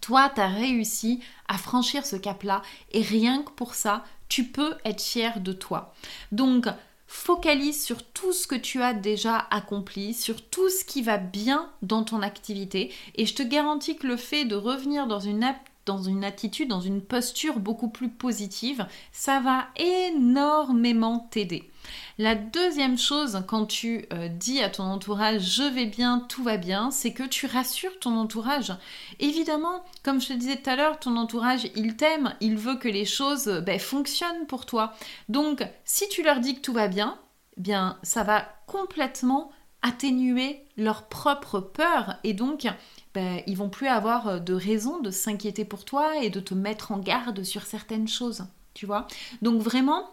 Toi, 0.00 0.30
tu 0.34 0.40
as 0.40 0.48
réussi 0.48 1.20
à 1.48 1.58
franchir 1.58 2.06
ce 2.06 2.16
cap-là 2.16 2.62
et 2.92 3.02
rien 3.02 3.42
que 3.42 3.50
pour 3.50 3.74
ça, 3.74 4.04
tu 4.28 4.44
peux 4.44 4.74
être 4.84 5.02
fier 5.02 5.40
de 5.40 5.52
toi. 5.52 5.94
Donc, 6.32 6.66
focalise 7.06 7.82
sur 7.82 8.02
tout 8.02 8.32
ce 8.32 8.46
que 8.46 8.56
tu 8.56 8.82
as 8.82 8.92
déjà 8.92 9.46
accompli, 9.50 10.14
sur 10.14 10.42
tout 10.42 10.68
ce 10.68 10.84
qui 10.84 11.02
va 11.02 11.18
bien 11.18 11.70
dans 11.82 12.02
ton 12.02 12.22
activité 12.22 12.92
et 13.14 13.26
je 13.26 13.34
te 13.34 13.42
garantis 13.42 13.96
que 13.96 14.06
le 14.06 14.16
fait 14.16 14.44
de 14.44 14.56
revenir 14.56 15.06
dans 15.06 15.20
une 15.20 15.44
dans 15.86 16.02
une 16.02 16.24
attitude, 16.24 16.68
dans 16.68 16.80
une 16.80 17.00
posture 17.00 17.60
beaucoup 17.60 17.88
plus 17.88 18.08
positive, 18.08 18.86
ça 19.12 19.38
va 19.38 19.68
énormément 19.76 21.28
t'aider. 21.30 21.70
La 22.18 22.34
deuxième 22.34 22.96
chose, 22.96 23.42
quand 23.46 23.66
tu 23.66 24.06
euh, 24.14 24.28
dis 24.28 24.62
à 24.62 24.70
ton 24.70 24.84
entourage 24.84 25.42
je 25.42 25.62
vais 25.62 25.84
bien, 25.84 26.20
tout 26.20 26.42
va 26.42 26.56
bien, 26.56 26.90
c'est 26.90 27.12
que 27.12 27.22
tu 27.22 27.44
rassures 27.44 27.98
ton 27.98 28.16
entourage. 28.16 28.72
Évidemment, 29.20 29.84
comme 30.02 30.22
je 30.22 30.28
te 30.28 30.32
disais 30.32 30.56
tout 30.56 30.70
à 30.70 30.76
l'heure, 30.76 30.98
ton 30.98 31.18
entourage, 31.18 31.68
il 31.76 31.96
t'aime, 31.96 32.34
il 32.40 32.56
veut 32.56 32.76
que 32.76 32.88
les 32.88 33.04
choses 33.04 33.62
ben, 33.66 33.78
fonctionnent 33.78 34.46
pour 34.46 34.64
toi. 34.64 34.94
Donc, 35.28 35.62
si 35.84 36.08
tu 36.08 36.22
leur 36.22 36.40
dis 36.40 36.54
que 36.54 36.60
tout 36.60 36.72
va 36.72 36.88
bien, 36.88 37.18
bien, 37.58 37.98
ça 38.02 38.22
va 38.22 38.48
complètement 38.66 39.52
atténuer 39.82 40.64
leur 40.78 41.08
propre 41.08 41.60
peur 41.60 42.16
et 42.24 42.32
donc 42.32 42.66
ben, 43.12 43.42
ils 43.46 43.58
vont 43.58 43.68
plus 43.68 43.88
avoir 43.88 44.40
de 44.40 44.54
raison 44.54 45.00
de 45.00 45.10
s'inquiéter 45.10 45.66
pour 45.66 45.84
toi 45.84 46.16
et 46.22 46.30
de 46.30 46.40
te 46.40 46.54
mettre 46.54 46.92
en 46.92 46.98
garde 46.98 47.42
sur 47.42 47.62
certaines 47.62 48.08
choses, 48.08 48.46
tu 48.72 48.86
vois. 48.86 49.06
Donc 49.42 49.60
vraiment, 49.60 50.08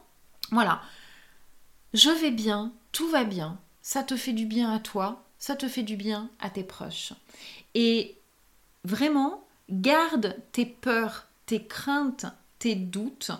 voilà, 0.51 0.81
je 1.93 2.09
vais 2.09 2.31
bien, 2.31 2.71
tout 2.91 3.07
va 3.09 3.23
bien, 3.23 3.59
ça 3.81 4.03
te 4.03 4.15
fait 4.15 4.33
du 4.33 4.45
bien 4.45 4.71
à 4.71 4.79
toi, 4.79 5.23
ça 5.37 5.55
te 5.55 5.67
fait 5.67 5.83
du 5.83 5.95
bien 5.95 6.29
à 6.39 6.49
tes 6.49 6.63
proches. 6.63 7.13
Et 7.75 8.17
vraiment, 8.83 9.45
garde 9.69 10.35
tes 10.51 10.65
peurs, 10.65 11.27
tes 11.45 11.65
craintes, 11.65 12.25
tes 12.59 12.75
doutes 12.75 13.31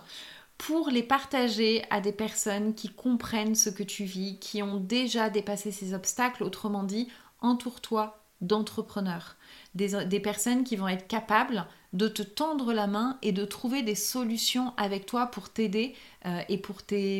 pour 0.57 0.89
les 0.89 1.03
partager 1.03 1.83
à 1.89 1.99
des 1.99 2.11
personnes 2.11 2.73
qui 2.75 2.89
comprennent 2.89 3.55
ce 3.55 3.69
que 3.69 3.83
tu 3.83 4.05
vis, 4.05 4.37
qui 4.39 4.63
ont 4.63 4.77
déjà 4.77 5.29
dépassé 5.29 5.71
ces 5.71 5.93
obstacles. 5.93 6.43
Autrement 6.43 6.83
dit, 6.83 7.09
entoure-toi 7.41 8.22
d'entrepreneurs, 8.43 9.35
des, 9.73 10.19
personnes 10.19 10.63
qui 10.63 10.75
vont 10.75 10.87
être 10.87 11.07
capables 11.07 11.65
de 11.93 12.07
te 12.07 12.21
tendre 12.21 12.73
la 12.73 12.87
main 12.87 13.17
et 13.21 13.31
de 13.31 13.45
trouver 13.45 13.81
des 13.81 13.95
solutions 13.95 14.73
avec 14.77 15.05
toi 15.05 15.27
pour 15.27 15.49
t'aider 15.49 15.95
euh, 16.25 16.41
et 16.49 16.57
pour, 16.57 16.77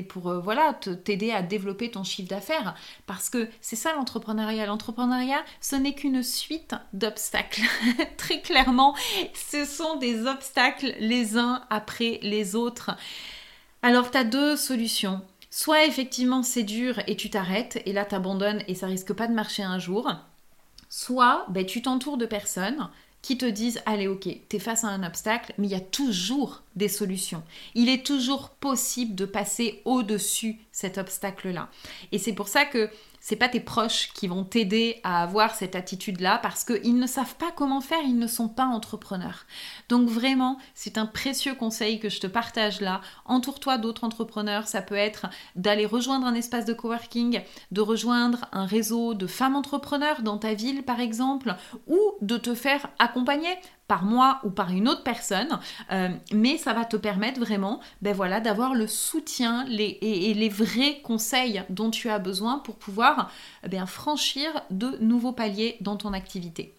pour 0.10 0.30
euh, 0.30 0.40
voilà, 0.40 0.74
t'aider 1.04 1.32
à 1.32 1.42
développer 1.42 1.92
ton 1.92 2.04
chiffre 2.04 2.30
d'affaires. 2.30 2.76
Parce 3.06 3.30
que 3.30 3.50
c'est 3.62 3.76
ça 3.76 3.94
l'entrepreneuriat. 3.94 4.66
L'entrepreneuriat, 4.66 5.44
ce 5.62 5.76
n'est 5.76 5.94
qu'une 5.94 6.24
suite 6.24 6.76
d'obstacles. 6.94 7.64
Très 8.18 8.42
clairement, 8.42 8.96
ce 9.34 9.66
sont 9.66 9.98
des 9.98 10.26
obstacles 10.26 10.94
les 11.00 11.38
uns 11.38 11.64
après 11.70 12.20
les 12.22 12.56
autres. 12.56 12.92
Alors, 13.82 14.12
tu 14.12 14.18
as 14.18 14.24
deux 14.24 14.56
solutions. 14.56 15.22
Soit 15.56 15.86
effectivement 15.86 16.42
c'est 16.42 16.64
dur 16.64 17.00
et 17.06 17.16
tu 17.16 17.30
t'arrêtes 17.30 17.80
et 17.86 17.94
là 17.94 18.06
tu 18.06 18.16
abandonnes 18.16 18.64
et 18.68 18.74
ça 18.74 18.88
risque 18.88 19.14
pas 19.14 19.28
de 19.28 19.36
marcher 19.36 19.62
un 19.62 19.78
jour. 19.78 20.12
Soit 20.96 21.48
ben, 21.50 21.66
tu 21.66 21.82
t'entoures 21.82 22.18
de 22.18 22.28
personnes 22.28 22.88
qui 23.24 23.36
te 23.36 23.48
disent 23.48 23.82
allez 23.88 24.08
ok, 24.08 24.28
tu 24.48 24.56
es 24.56 24.60
face 24.60 24.84
à 24.84 24.90
un 24.90 25.02
obstacle, 25.02 25.52
mais 25.58 25.66
il 25.66 25.72
y 25.72 25.76
a 25.76 25.80
toujours 25.80 26.62
des 26.76 26.88
solutions. 26.88 27.42
Il 27.74 27.90
est 27.90 28.06
toujours 28.06 28.52
possible 28.52 29.16
de 29.16 29.26
passer 29.26 29.82
au-dessus 29.86 30.60
cet 30.72 31.00
obstacle-là. 31.00 31.70
Et 32.12 32.20
c'est 32.20 32.34
pour 32.34 32.48
ça 32.48 32.66
que 32.66 32.92
c'est 33.26 33.38
pas 33.38 33.48
tes 33.48 33.62
proches 33.62 34.12
qui 34.14 34.28
vont 34.28 34.44
t'aider 34.44 35.00
à 35.04 35.24
avoir 35.24 35.56
cette 35.56 35.78
attitude-là 35.78 36.40
parce 36.44 36.66
qu'ils 36.66 36.98
ne 36.98 37.08
savent 37.08 37.38
pas 37.38 37.52
comment 37.56 37.80
faire, 37.80 38.02
ils 38.04 38.20
ne 38.20 38.28
sont 38.28 38.50
pas 38.50 38.66
entrepreneurs. 38.66 39.46
Donc 39.88 40.10
vraiment, 40.10 40.58
c'est 40.76 40.98
un 40.98 41.06
précieux 41.06 41.56
conseil 41.56 42.02
que 42.02 42.10
je 42.10 42.20
te 42.20 42.28
partage 42.28 42.82
là. 42.82 43.00
Entoure-toi 43.24 43.78
d'autres 43.78 44.04
entrepreneurs. 44.04 44.68
Ça 44.68 44.82
peut 44.82 44.96
être 44.96 45.28
d'aller 45.56 45.86
rejoindre 45.86 46.28
un 46.28 46.36
espace 46.36 46.66
de 46.66 46.74
coworking, 46.74 47.40
de 47.72 47.82
rejoindre 47.82 48.42
un 48.52 48.66
réseau 48.66 49.14
de 49.14 49.26
femmes 49.26 49.56
entrepreneurs 49.56 50.22
dans 50.22 50.38
ta 50.38 50.54
ville 50.54 50.84
par 50.84 51.00
exemple, 51.00 51.56
ou 51.88 52.00
de 52.20 52.36
te 52.36 52.54
faire 52.54 52.90
accompagner 53.00 53.56
moi 54.02 54.40
ou 54.44 54.50
par 54.50 54.72
une 54.72 54.90
autre 54.90 55.04
personne, 55.04 55.60
euh, 55.92 56.10
mais 56.34 56.58
ça 56.58 56.74
va 56.74 56.86
te 56.86 56.98
permettre 56.98 57.40
vraiment 57.40 57.80
ben 58.02 58.16
voilà, 58.16 58.40
d'avoir 58.40 58.74
le 58.74 58.88
soutien 58.88 59.68
et, 59.70 60.34
les 60.34 60.50
vrais 60.50 61.02
conseils 61.04 61.64
dont 61.70 61.92
tu 61.92 62.10
as 62.10 62.18
besoin 62.18 62.58
pour 62.58 62.76
pouvoir 62.76 63.30
bien, 63.70 63.86
franchir 63.86 64.50
de 64.72 64.98
nouveaux 65.00 65.34
paliers 65.34 65.78
dans 65.82 65.96
ton 65.96 66.14
activité. 66.14 66.74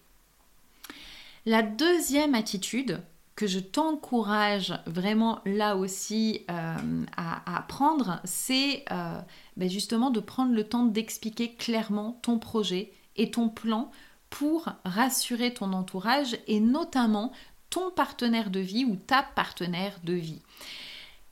La 1.45 1.61
deuxième 1.61 2.35
attitude 2.35 2.99
que 3.35 3.47
je 3.47 3.59
t'encourage 3.59 4.73
vraiment 4.85 5.39
là 5.45 5.75
aussi 5.75 6.41
euh, 6.49 7.05
à, 7.17 7.61
prendre, 7.67 8.21
c'est 8.23 8.85
euh, 8.91 9.19
ben 9.57 9.69
justement 9.69 10.09
de 10.09 10.19
prendre 10.19 10.53
le 10.53 10.63
temps 10.63 10.85
d'expliquer 10.85 11.53
clairement 11.53 12.17
ton 12.21 12.39
projet 12.39 12.91
et 13.17 13.31
ton 13.31 13.49
plan 13.49 13.91
pour 14.37 14.67
rassurer 14.83 15.53
ton 15.53 15.71
entourage 15.71 16.37
et 16.47 16.59
notamment 16.59 17.31
ton 17.69 17.89
partenaire 17.89 18.49
de 18.49 18.59
vie 18.59 18.83
ou 18.83 18.97
ta 18.97 19.23
partenaire 19.23 19.97
de 20.03 20.11
vie. 20.11 20.41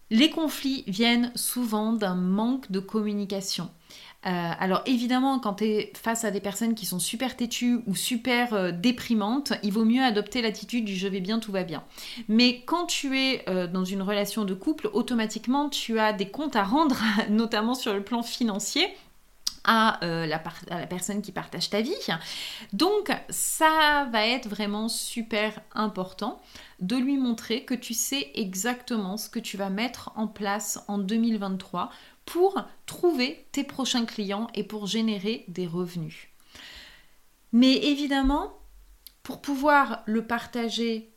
Les 0.10 0.30
conflits 0.30 0.86
viennent 0.88 1.34
souvent 1.36 1.92
d'un 1.92 2.16
manque 2.16 2.72
de 2.72 2.80
communication. 2.80 3.70
Euh, 4.26 4.30
alors 4.58 4.84
évidemment, 4.86 5.40
quand 5.40 5.56
tu 5.56 5.66
es 5.66 5.94
face 6.02 6.24
à 6.24 6.32
des 6.32 6.40
personnes 6.40 6.76
qui 6.76 6.86
sont 6.86 7.00
super 7.00 7.36
têtues 7.36 7.82
ou 7.88 7.96
super 7.96 8.54
euh, 8.54 8.72
déprimantes, 8.72 9.52
il 9.64 9.74
vaut 9.74 9.84
mieux 9.84 10.02
adopter 10.02 10.42
l'attitude 10.42 10.86
du 10.86 10.96
je 10.96 11.10
vais 11.10 11.20
bien, 11.20 11.40
tout 11.40 11.52
va 11.52 11.64
bien. 11.64 11.84
Mais 12.30 12.62
quand 12.66 12.86
tu 12.86 13.20
es 13.20 13.44
euh, 13.50 13.68
dans 13.68 13.84
une 13.84 14.02
relation 14.02 14.46
de 14.46 14.54
couple, 14.54 14.90
automatiquement 14.94 15.68
tu 15.68 16.00
as 16.00 16.14
des 16.14 16.30
comptes 16.30 16.56
à 16.56 16.64
rendre, 16.64 17.02
notamment 17.30 17.76
sur 17.76 17.94
le 17.94 18.02
plan 18.02 18.24
financier, 18.24 18.88
à, 19.64 20.04
euh, 20.04 20.26
la 20.26 20.42
la 20.70 20.88
personne 20.88 21.22
qui 21.22 21.32
partage 21.32 21.70
ta 21.70 21.82
vie. 21.82 21.94
Donc 22.74 23.12
ça 23.30 24.08
va 24.12 24.26
être 24.26 24.50
vraiment 24.50 24.90
super 24.90 25.60
important 25.74 26.42
de 26.80 26.96
lui 26.96 27.18
montrer 27.18 27.64
que 27.64 27.74
tu 27.74 27.94
sais 27.94 28.32
exactement 28.36 29.18
ce 29.18 29.30
que 29.30 29.40
tu 29.40 29.58
vas 29.58 29.70
mettre 29.70 30.12
en 30.16 30.28
place 30.28 30.84
en 30.88 30.98
2023 30.98 31.90
pour 32.26 32.62
trouver 32.86 33.48
tes 33.52 33.64
prochains 33.64 34.06
clients 34.06 34.48
et 34.54 34.64
pour 34.64 34.88
générer 34.88 35.46
des 35.48 35.68
revenus. 35.68 36.30
Mais 37.52 37.74
évidemment, 37.74 38.54
pour 39.22 39.42
pouvoir 39.42 40.04
le 40.06 40.26
partager 40.26 41.14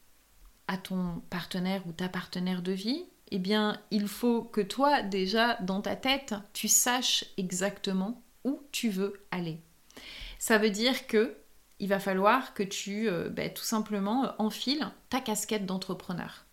à 0.68 0.76
ton 0.76 1.22
partenaire 1.30 1.82
ou 1.86 1.92
ta 1.92 2.08
partenaire 2.08 2.62
de 2.62 2.72
vie, 2.72 3.04
eh 3.30 3.38
bien, 3.38 3.80
il 3.90 4.06
faut 4.06 4.42
que 4.42 4.60
toi, 4.60 5.02
déjà, 5.02 5.54
dans 5.56 5.80
ta 5.80 5.96
tête, 5.96 6.34
tu 6.52 6.68
saches 6.68 7.24
exactement 7.36 8.22
tu 8.72 8.88
veux 8.88 9.20
aller. 9.30 9.58
Ça 10.38 10.58
veut 10.58 10.70
dire 10.70 11.06
que 11.06 11.36
il 11.78 11.88
va 11.88 11.98
falloir 11.98 12.54
que 12.54 12.62
tu 12.62 13.08
euh, 13.08 13.28
ben, 13.28 13.52
tout 13.52 13.64
simplement 13.64 14.24
euh, 14.24 14.28
enfiles 14.38 14.88
ta 15.10 15.20
casquette 15.20 15.66
d'entrepreneur. 15.66 16.44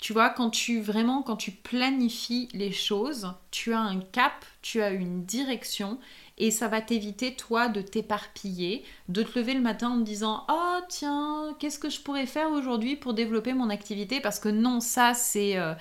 Tu 0.00 0.14
vois, 0.14 0.30
quand 0.30 0.50
tu 0.50 0.80
vraiment, 0.80 1.22
quand 1.22 1.36
tu 1.36 1.50
planifies 1.50 2.48
les 2.54 2.72
choses, 2.72 3.34
tu 3.50 3.74
as 3.74 3.80
un 3.80 4.00
cap, 4.00 4.46
tu 4.62 4.80
as 4.80 4.90
une 4.90 5.24
direction 5.24 5.98
et 6.38 6.50
ça 6.50 6.68
va 6.68 6.80
t'éviter, 6.80 7.34
toi, 7.34 7.68
de 7.68 7.82
t'éparpiller, 7.82 8.82
de 9.08 9.22
te 9.22 9.38
lever 9.38 9.52
le 9.52 9.60
matin 9.60 9.90
en 9.90 9.98
te 9.98 10.04
disant 10.04 10.46
Oh, 10.48 10.78
tiens, 10.88 11.54
qu'est-ce 11.58 11.78
que 11.78 11.90
je 11.90 12.00
pourrais 12.00 12.24
faire 12.24 12.50
aujourd'hui 12.50 12.96
pour 12.96 13.12
développer 13.12 13.52
mon 13.52 13.68
activité? 13.68 14.20
Parce 14.20 14.40
que 14.40 14.48
non, 14.48 14.80
ça, 14.80 15.12
c'est 15.12 15.58
euh, 15.58 15.74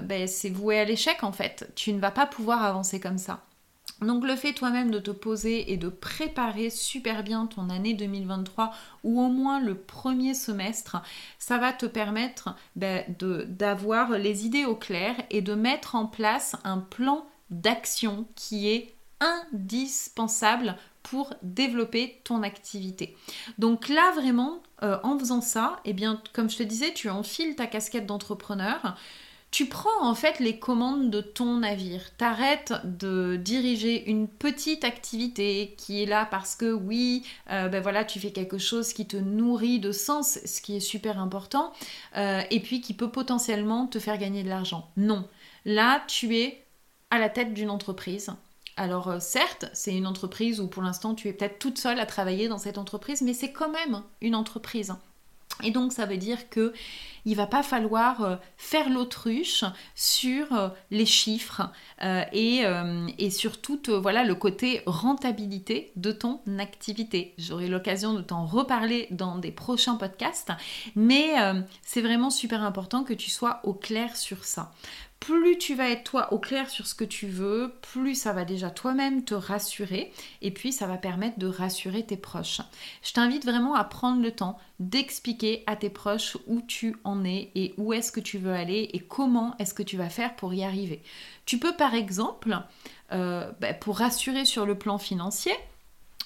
ben, 0.00 0.26
voué 0.52 0.80
à 0.80 0.84
l'échec 0.86 1.22
en 1.22 1.32
fait. 1.32 1.70
Tu 1.76 1.92
ne 1.92 2.00
vas 2.00 2.10
pas 2.10 2.26
pouvoir 2.26 2.64
avancer 2.64 2.98
comme 2.98 3.18
ça. 3.18 3.44
Donc 4.00 4.26
le 4.26 4.36
fait 4.36 4.52
toi-même 4.52 4.90
de 4.90 4.98
te 4.98 5.10
poser 5.10 5.72
et 5.72 5.76
de 5.76 5.88
préparer 5.88 6.70
super 6.70 7.22
bien 7.22 7.46
ton 7.46 7.68
année 7.68 7.94
2023 7.94 8.72
ou 9.04 9.20
au 9.20 9.28
moins 9.28 9.60
le 9.60 9.74
premier 9.74 10.34
semestre, 10.34 11.02
ça 11.38 11.58
va 11.58 11.72
te 11.72 11.86
permettre 11.86 12.56
ben, 12.76 13.04
d'avoir 13.48 14.10
les 14.12 14.46
idées 14.46 14.64
au 14.64 14.74
clair 14.74 15.14
et 15.30 15.42
de 15.42 15.54
mettre 15.54 15.94
en 15.94 16.06
place 16.06 16.56
un 16.64 16.78
plan 16.78 17.26
d'action 17.50 18.26
qui 18.36 18.68
est 18.68 18.94
indispensable 19.20 20.76
pour 21.02 21.34
développer 21.42 22.20
ton 22.24 22.42
activité. 22.42 23.16
Donc 23.58 23.88
là 23.88 24.12
vraiment, 24.14 24.62
euh, 24.82 24.98
en 25.02 25.18
faisant 25.18 25.40
ça, 25.40 25.80
eh 25.84 25.92
bien 25.92 26.22
comme 26.32 26.48
je 26.50 26.58
te 26.58 26.62
disais, 26.62 26.92
tu 26.94 27.10
enfiles 27.10 27.56
ta 27.56 27.66
casquette 27.66 28.06
d'entrepreneur 28.06 28.96
tu 29.50 29.66
prends 29.66 30.02
en 30.02 30.14
fait 30.14 30.38
les 30.38 30.58
commandes 30.58 31.10
de 31.10 31.20
ton 31.20 31.58
navire. 31.58 32.02
T'arrêtes 32.16 32.72
de 32.84 33.36
diriger 33.36 34.08
une 34.08 34.28
petite 34.28 34.84
activité 34.84 35.74
qui 35.76 36.02
est 36.02 36.06
là 36.06 36.26
parce 36.30 36.54
que 36.54 36.72
oui, 36.72 37.24
euh, 37.50 37.68
ben 37.68 37.82
voilà, 37.82 38.04
tu 38.04 38.20
fais 38.20 38.30
quelque 38.30 38.58
chose 38.58 38.92
qui 38.92 39.06
te 39.06 39.16
nourrit 39.16 39.80
de 39.80 39.90
sens, 39.90 40.38
ce 40.44 40.60
qui 40.60 40.76
est 40.76 40.80
super 40.80 41.18
important, 41.18 41.72
euh, 42.16 42.42
et 42.50 42.60
puis 42.60 42.80
qui 42.80 42.94
peut 42.94 43.10
potentiellement 43.10 43.86
te 43.86 43.98
faire 43.98 44.18
gagner 44.18 44.44
de 44.44 44.48
l'argent. 44.48 44.88
Non, 44.96 45.28
là 45.64 46.02
tu 46.06 46.36
es 46.36 46.64
à 47.10 47.18
la 47.18 47.28
tête 47.28 47.52
d'une 47.52 47.70
entreprise. 47.70 48.32
Alors 48.76 49.08
euh, 49.08 49.18
certes, 49.18 49.66
c'est 49.72 49.94
une 49.94 50.06
entreprise 50.06 50.60
où 50.60 50.68
pour 50.68 50.82
l'instant 50.82 51.16
tu 51.16 51.28
es 51.28 51.32
peut-être 51.32 51.58
toute 51.58 51.78
seule 51.78 51.98
à 51.98 52.06
travailler 52.06 52.46
dans 52.46 52.58
cette 52.58 52.78
entreprise, 52.78 53.20
mais 53.20 53.34
c'est 53.34 53.52
quand 53.52 53.70
même 53.70 54.02
une 54.20 54.36
entreprise. 54.36 54.94
Et 55.62 55.70
donc 55.70 55.92
ça 55.92 56.06
veut 56.06 56.16
dire 56.16 56.48
que 56.48 56.72
il 57.24 57.36
va 57.36 57.46
pas 57.46 57.62
falloir 57.62 58.22
euh, 58.22 58.36
faire 58.56 58.88
l'autruche 58.88 59.64
sur 59.94 60.52
euh, 60.52 60.68
les 60.90 61.06
chiffres 61.06 61.70
euh, 62.02 62.24
et, 62.32 62.62
et, 63.18 63.30
sur 63.30 63.60
tout 63.60 63.80
voilà, 63.88 64.24
le 64.24 64.34
côté 64.34 64.82
rentabilité 64.86 65.92
de 65.96 66.12
ton 66.12 66.40
activité. 66.58 67.34
J'aurai 67.38 67.68
l'occasion 67.68 68.14
de 68.14 68.22
t'en 68.22 68.44
reparler 68.44 69.08
dans 69.10 69.36
des 69.36 69.50
prochains 69.50 69.96
podcasts, 69.96 70.52
mais 70.94 71.34
c'est 71.82 72.00
vraiment 72.00 72.30
super 72.30 72.62
important 72.62 73.04
que 73.04 73.14
tu 73.14 73.30
sois 73.30 73.60
au 73.64 73.72
clair 73.72 74.16
sur 74.16 74.44
ça 74.44 74.72
plus 75.20 75.58
tu 75.58 75.74
vas 75.74 75.90
être 75.90 76.02
toi 76.02 76.32
au 76.32 76.38
clair 76.38 76.70
sur 76.70 76.86
ce 76.86 76.94
que 76.94 77.04
tu 77.04 77.26
veux, 77.26 77.74
plus 77.92 78.14
ça 78.14 78.32
va 78.32 78.46
déjà 78.46 78.70
toi-même 78.70 79.22
te 79.22 79.34
rassurer 79.34 80.12
et 80.40 80.50
puis 80.50 80.72
ça 80.72 80.86
va 80.86 80.96
permettre 80.96 81.38
de 81.38 81.46
rassurer 81.46 82.04
tes 82.04 82.16
proches. 82.16 82.62
Je 83.02 83.12
t'invite 83.12 83.44
vraiment 83.44 83.74
à 83.74 83.84
prendre 83.84 84.22
le 84.22 84.32
temps 84.32 84.58
d'expliquer 84.80 85.62
à 85.66 85.76
tes 85.76 85.90
proches 85.90 86.38
où 86.46 86.62
tu 86.62 86.96
en 87.04 87.09
et 87.24 87.74
où 87.76 87.92
est-ce 87.92 88.12
que 88.12 88.20
tu 88.20 88.38
veux 88.38 88.52
aller 88.52 88.90
et 88.92 89.00
comment 89.00 89.54
est-ce 89.58 89.74
que 89.74 89.82
tu 89.82 89.96
vas 89.96 90.08
faire 90.08 90.36
pour 90.36 90.54
y 90.54 90.64
arriver. 90.64 91.02
Tu 91.46 91.58
peux 91.58 91.74
par 91.74 91.94
exemple, 91.94 92.58
euh, 93.12 93.50
bah, 93.60 93.74
pour 93.74 93.98
rassurer 93.98 94.44
sur 94.44 94.66
le 94.66 94.76
plan 94.76 94.98
financier, 94.98 95.52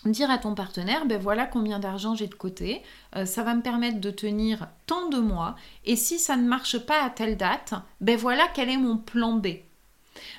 dire 0.05 0.31
à 0.31 0.39
ton 0.39 0.55
partenaire, 0.55 1.07
ben 1.07 1.21
voilà 1.21 1.47
combien 1.47 1.79
d'argent 1.79 2.15
j'ai 2.15 2.27
de 2.27 2.35
côté, 2.35 2.83
euh, 3.17 3.25
ça 3.25 3.43
va 3.43 3.55
me 3.55 3.63
permettre 3.63 4.01
de 4.01 4.11
tenir 4.11 4.69
tant 4.87 5.09
de 5.09 5.19
mois, 5.19 5.57
et 5.85 5.97
si 5.97 6.19
ça 6.19 6.37
ne 6.37 6.47
marche 6.47 6.79
pas 6.79 7.03
à 7.03 7.11
telle 7.11 7.37
date, 7.37 7.75
ben 8.01 8.17
voilà 8.17 8.47
quel 8.55 8.69
est 8.69 8.77
mon 8.77 8.99
plan 8.99 9.35
B. 9.35 9.49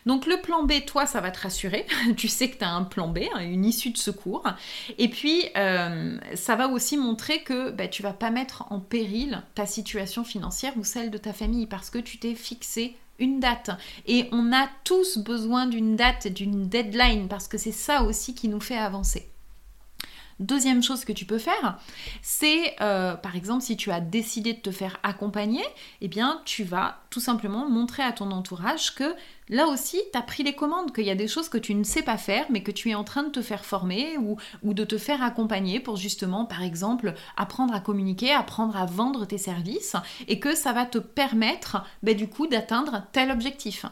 Donc 0.06 0.26
le 0.26 0.42
plan 0.42 0.64
B, 0.64 0.86
toi, 0.86 1.06
ça 1.06 1.22
va 1.22 1.32
te 1.32 1.42
rassurer. 1.42 1.86
tu 2.18 2.28
sais 2.28 2.50
que 2.50 2.58
tu 2.58 2.64
as 2.64 2.72
un 2.72 2.84
plan 2.84 3.08
B, 3.08 3.20
hein, 3.34 3.40
une 3.40 3.66
issue 3.66 3.92
de 3.92 3.98
secours. 3.98 4.44
Et 4.98 5.10
puis, 5.10 5.46
euh, 5.58 6.18
ça 6.36 6.56
va 6.56 6.68
aussi 6.68 6.98
montrer 6.98 7.44
que 7.44 7.72
ben, 7.72 7.90
tu 7.90 8.02
vas 8.02 8.14
pas 8.14 8.32
mettre 8.32 8.66
en 8.72 8.80
péril 8.80 9.42
ta 9.54 9.66
situation 9.66 10.24
financière 10.24 10.74
ou 10.78 10.84
celle 10.84 11.12
de 11.12 11.18
ta 11.18 11.34
famille 11.34 11.68
parce 11.68 11.90
que 11.90 11.98
tu 11.98 12.18
t'es 12.18 12.36
fixé 12.36 12.96
une 13.20 13.40
date. 13.40 13.72
Et 14.06 14.28
on 14.32 14.52
a 14.52 14.68
tous 14.84 15.18
besoin 15.18 15.68
d'une 15.68 15.96
date, 15.96 16.28
d'une 16.28 16.68
deadline, 16.68 17.28
parce 17.28 17.48
que 17.48 17.58
c'est 17.58 17.72
ça 17.72 18.04
aussi 18.04 18.36
qui 18.36 18.48
nous 18.48 18.60
fait 18.60 18.78
avancer. 18.78 19.30
Deuxième 20.42 20.84
chose 20.84 21.06
que 21.06 21.14
tu 21.14 21.24
peux 21.24 21.38
faire, 21.38 21.80
c'est 22.22 22.76
euh, 22.82 23.16
par 23.16 23.38
exemple 23.38 23.64
si 23.64 23.78
tu 23.78 23.90
as 23.90 24.02
décidé 24.02 24.52
de 24.52 24.60
te 24.60 24.70
faire 24.70 25.00
accompagner, 25.02 25.64
eh 26.02 26.10
bien 26.10 26.42
tu 26.44 26.66
vas 26.66 27.00
tout 27.10 27.22
simplement 27.22 27.70
montrer 27.70 28.04
à 28.04 28.12
ton 28.12 28.32
entourage 28.32 28.96
que 28.96 29.16
là 29.50 29.68
aussi 29.68 30.02
tu 30.12 30.18
as 30.18 30.22
pris 30.22 30.44
les 30.44 30.54
commandes, 30.54 30.94
qu'il 30.94 31.06
y 31.06 31.12
a 31.12 31.16
des 31.16 31.28
choses 31.28 31.50
que 31.50 31.58
tu 31.58 31.76
ne 31.76 31.84
sais 31.84 32.02
pas 32.02 32.18
faire 32.18 32.46
mais 32.50 32.64
que 32.64 32.72
tu 32.72 32.90
es 32.90 32.96
en 32.96 33.04
train 33.04 33.24
de 33.24 33.30
te 33.30 33.42
faire 33.42 33.66
former 33.66 34.18
ou, 34.18 34.38
de 34.74 34.84
te 34.84 34.98
faire 34.98 35.24
accompagner 35.24 35.80
pour 35.80 35.98
justement 35.98 36.46
par 36.46 36.64
exemple 36.64 37.14
apprendre 37.38 37.74
à 37.74 37.80
communiquer, 37.80 38.32
apprendre 38.32 38.76
à 38.78 38.86
vendre 38.86 39.26
tes 39.26 39.38
services 39.38 39.96
et 40.28 40.40
que 40.40 40.56
ça 40.56 40.74
va 40.74 40.86
te 40.86 40.98
permettre 40.98 41.84
ben, 42.04 42.16
du 42.16 42.28
coup 42.28 42.48
d'atteindre 42.48 43.04
tel 43.12 43.32
objectif. 43.32 43.86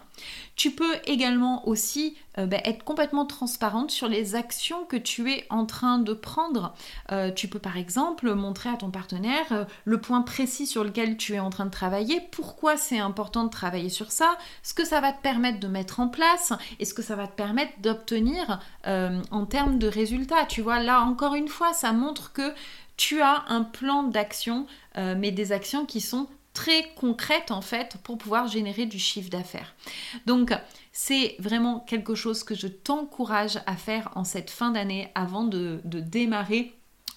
Tu 0.55 0.71
peux 0.71 0.95
également 1.05 1.67
aussi 1.67 2.15
euh, 2.37 2.45
ben, 2.45 2.61
être 2.63 2.83
complètement 2.83 3.25
transparente 3.25 3.91
sur 3.91 4.07
les 4.07 4.35
actions 4.35 4.85
que 4.85 4.97
tu 4.97 5.31
es 5.31 5.45
en 5.49 5.65
train 5.65 5.97
de 5.97 6.13
prendre. 6.13 6.75
Euh, 7.11 7.31
tu 7.31 7.47
peux 7.47 7.59
par 7.59 7.77
exemple 7.77 8.33
montrer 8.33 8.69
à 8.69 8.77
ton 8.77 8.91
partenaire 8.91 9.45
euh, 9.51 9.65
le 9.85 9.99
point 9.99 10.21
précis 10.21 10.67
sur 10.67 10.83
lequel 10.83 11.17
tu 11.17 11.33
es 11.33 11.39
en 11.39 11.49
train 11.49 11.65
de 11.65 11.71
travailler, 11.71 12.21
pourquoi 12.31 12.77
c'est 12.77 12.99
important 12.99 13.43
de 13.43 13.49
travailler 13.49 13.89
sur 13.89 14.11
ça, 14.11 14.37
ce 14.61 14.73
que 14.73 14.85
ça 14.85 15.01
va 15.01 15.11
te 15.11 15.21
permettre 15.21 15.42
de 15.51 15.67
mettre 15.67 15.99
en 15.99 16.07
place 16.07 16.53
et 16.79 16.85
ce 16.85 16.93
que 16.93 17.01
ça 17.01 17.15
va 17.15 17.27
te 17.27 17.35
permettre 17.35 17.73
d'obtenir 17.79 18.59
en 18.85 19.45
termes 19.45 19.77
de 19.77 19.87
résultats. 19.87 20.45
Tu 20.45 20.61
vois, 20.61 20.79
là 20.79 21.01
encore 21.01 21.35
une 21.35 21.47
fois, 21.47 21.73
ça 21.73 21.91
montre 21.93 22.33
que 22.33 22.53
tu 22.97 23.21
as 23.21 23.43
un 23.47 23.63
plan 23.63 24.03
d'action, 24.03 24.65
mais 24.95 25.31
des 25.31 25.51
actions 25.51 25.85
qui 25.85 26.01
sont 26.01 26.27
très 26.53 26.93
concrète 26.95 27.51
en 27.51 27.61
fait 27.61 27.97
pour 28.03 28.17
pouvoir 28.17 28.47
générer 28.47 28.85
du 28.85 28.99
chiffre 28.99 29.29
d'affaires. 29.29 29.75
Donc 30.25 30.53
c'est 30.91 31.35
vraiment 31.39 31.79
quelque 31.79 32.15
chose 32.15 32.43
que 32.43 32.55
je 32.55 32.67
t'encourage 32.67 33.59
à 33.65 33.75
faire 33.75 34.11
en 34.15 34.23
cette 34.23 34.51
fin 34.51 34.71
d'année 34.71 35.09
avant 35.15 35.43
de, 35.43 35.81
démarrer 35.83 36.73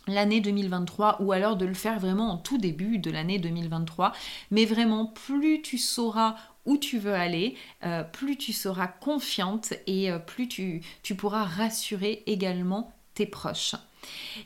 l'année 0.08 0.40
2023 0.40 1.18
ou 1.20 1.32
alors 1.32 1.56
de 1.56 1.66
le 1.66 1.74
faire 1.74 1.98
vraiment 1.98 2.30
en 2.30 2.38
tout 2.38 2.58
début 2.58 2.98
de 2.98 3.10
l'année 3.10 3.38
2023. 3.38 4.12
Mais 4.50 4.64
vraiment, 4.64 5.06
plus 5.06 5.60
tu 5.62 5.78
sauras 5.78 6.36
tu 6.76 6.98
veux 6.98 7.14
aller, 7.14 7.56
euh, 7.84 8.02
plus 8.02 8.36
tu 8.36 8.52
seras 8.52 8.88
confiante 8.88 9.74
et 9.86 10.10
euh, 10.10 10.18
plus 10.18 10.48
tu 10.48 10.82
pourras 11.16 11.44
rassurer 11.44 12.22
également 12.26 12.92
tes 13.14 13.26
proches. 13.26 13.76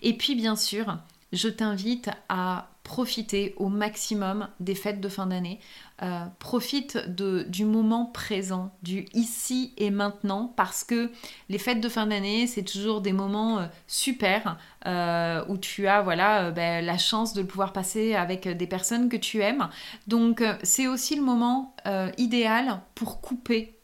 Et 0.03 0.14
puis 0.16 0.35
bien 0.35 0.57
sûr, 0.57 0.99
je 1.33 1.49
t'invite 1.49 2.11
à 2.29 2.69
profiter 2.83 3.55
au 3.57 3.69
maximum 3.69 4.49
des 4.59 4.75
fêtes 4.75 5.01
de 5.01 5.09
fin 5.09 5.27
d'année. 5.27 5.61
Euh, 6.03 6.25
profite 6.38 6.97
de, 7.09 7.45
du 7.49 7.66
moment 7.66 8.07
présent, 8.07 8.73
du 8.83 9.05
ici 9.12 9.75
et 9.77 9.90
maintenant, 9.90 10.53
parce 10.57 10.83
que 10.83 11.11
les 11.49 11.59
fêtes 11.59 11.81
de 11.81 11.88
fin 11.88 12.07
d'année, 12.07 12.47
c'est 12.47 12.62
toujours 12.62 13.03
des 13.03 13.12
moments 13.12 13.59
euh, 13.59 13.66
super 13.87 14.57
euh, 14.87 15.45
où 15.49 15.59
tu 15.59 15.87
as 15.88 16.01
voilà 16.01 16.51
ben, 16.53 16.85
la 16.85 16.97
chance 16.97 17.35
de 17.35 17.43
le 17.43 17.47
pouvoir 17.47 17.73
passer 17.73 18.14
avec 18.14 18.49
des 18.49 18.66
personnes 18.66 19.09
que 19.11 19.16
tu 19.16 19.40
aimes. 19.40 19.69
Donc 20.07 20.43
c'est 20.62 20.87
aussi 20.87 21.16
le 21.16 21.23
moment 21.23 21.75
idéal 22.16 22.81
pour 22.95 23.21
couper 23.21 23.80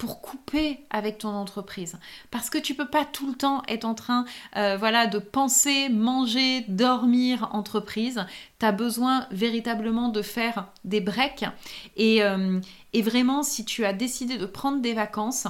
pour 0.00 0.22
couper 0.22 0.80
avec 0.88 1.18
ton 1.18 1.28
entreprise. 1.28 1.98
Parce 2.30 2.48
que 2.48 2.56
tu 2.56 2.74
peux 2.74 2.88
pas 2.88 3.04
tout 3.04 3.28
le 3.28 3.34
temps 3.34 3.62
être 3.68 3.84
en 3.84 3.94
train 3.94 4.24
euh, 4.56 4.78
voilà, 4.78 5.06
de 5.06 5.18
penser, 5.18 5.90
manger, 5.90 6.64
dormir 6.68 7.50
entreprise. 7.52 8.24
Tu 8.58 8.64
as 8.64 8.72
besoin 8.72 9.26
véritablement 9.30 10.08
de 10.08 10.22
faire 10.22 10.68
des 10.84 11.02
breaks. 11.02 11.44
Et, 11.98 12.22
euh, 12.22 12.60
et, 12.94 13.02
vraiment, 13.02 13.42
si 13.42 13.66
tu 13.66 13.84
as 13.84 13.92
décidé 13.92 14.38
de 14.38 14.46
prendre 14.46 14.80
des 14.80 14.94
vacances, 14.94 15.46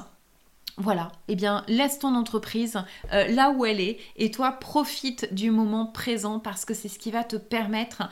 voilà, 0.77 1.13
eh 1.29 1.37
bien 1.37 1.63
laisse 1.69 2.01
ton 2.01 2.17
entreprise 2.17 2.83
euh, 3.13 3.29
là 3.29 3.51
où 3.51 3.65
elle 3.65 3.81
est 3.81 3.99
et 4.17 4.33
toi 4.33 4.51
profite 4.51 5.33
du 5.33 5.53
moment 5.53 5.87
présent 5.87 6.41
parce 6.41 6.65
que 6.65 6.75
c'est 6.75 6.89
ce 6.89 6.99
qui 6.99 7.13
va 7.13 7.23
te 7.23 7.37
permettre 7.37 8.09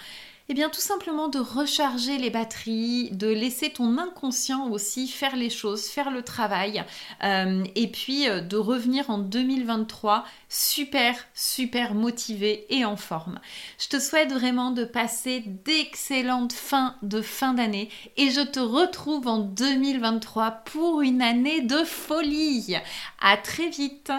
eh 0.51 0.55
bien 0.55 0.71
tout 0.71 0.81
simplement 0.81 1.29
de 1.29 1.39
recharger 1.39 2.17
les 2.17 2.31
batteries, 2.31 3.11
de 3.11 3.29
laisser 3.29 3.71
ton 3.71 3.99
inconscient 3.99 4.71
aussi 4.71 5.07
faire 5.07 5.37
les 5.37 5.51
choses, 5.51 5.89
faire 5.89 6.11
le 6.11 6.23
travail, 6.23 6.85
euh, 7.23 7.65
et 7.75 7.89
puis 7.89 8.27
euh, 8.29 8.41
de 8.41 8.57
revenir 8.57 9.11
en 9.11 9.19
2023 9.19 10.25
super, 10.49 11.17
super 11.35 11.95
motivé 11.95 12.67
et 12.71 12.87
en 12.87 12.97
forme. 12.97 13.41
Je 13.79 13.89
te 13.89 14.01
souhaite 14.01 14.33
vraiment 14.33 14.71
de 14.71 14.85
passer 14.85 15.45
d'excellentes 15.65 16.55
fins 16.55 16.97
de 17.03 17.21
fin 17.21 17.53
d'année 17.53 17.91
et 18.17 18.31
je 18.31 18.41
te 18.41 18.61
retrouve 18.61 19.29
en 19.29 19.39
2023 19.39 20.51
pour 20.65 21.03
une 21.03 21.21
année 21.21 21.61
de 21.61 21.85
folie. 21.85 22.75
À 23.21 23.37
très 23.37 23.69
vite 23.69 24.11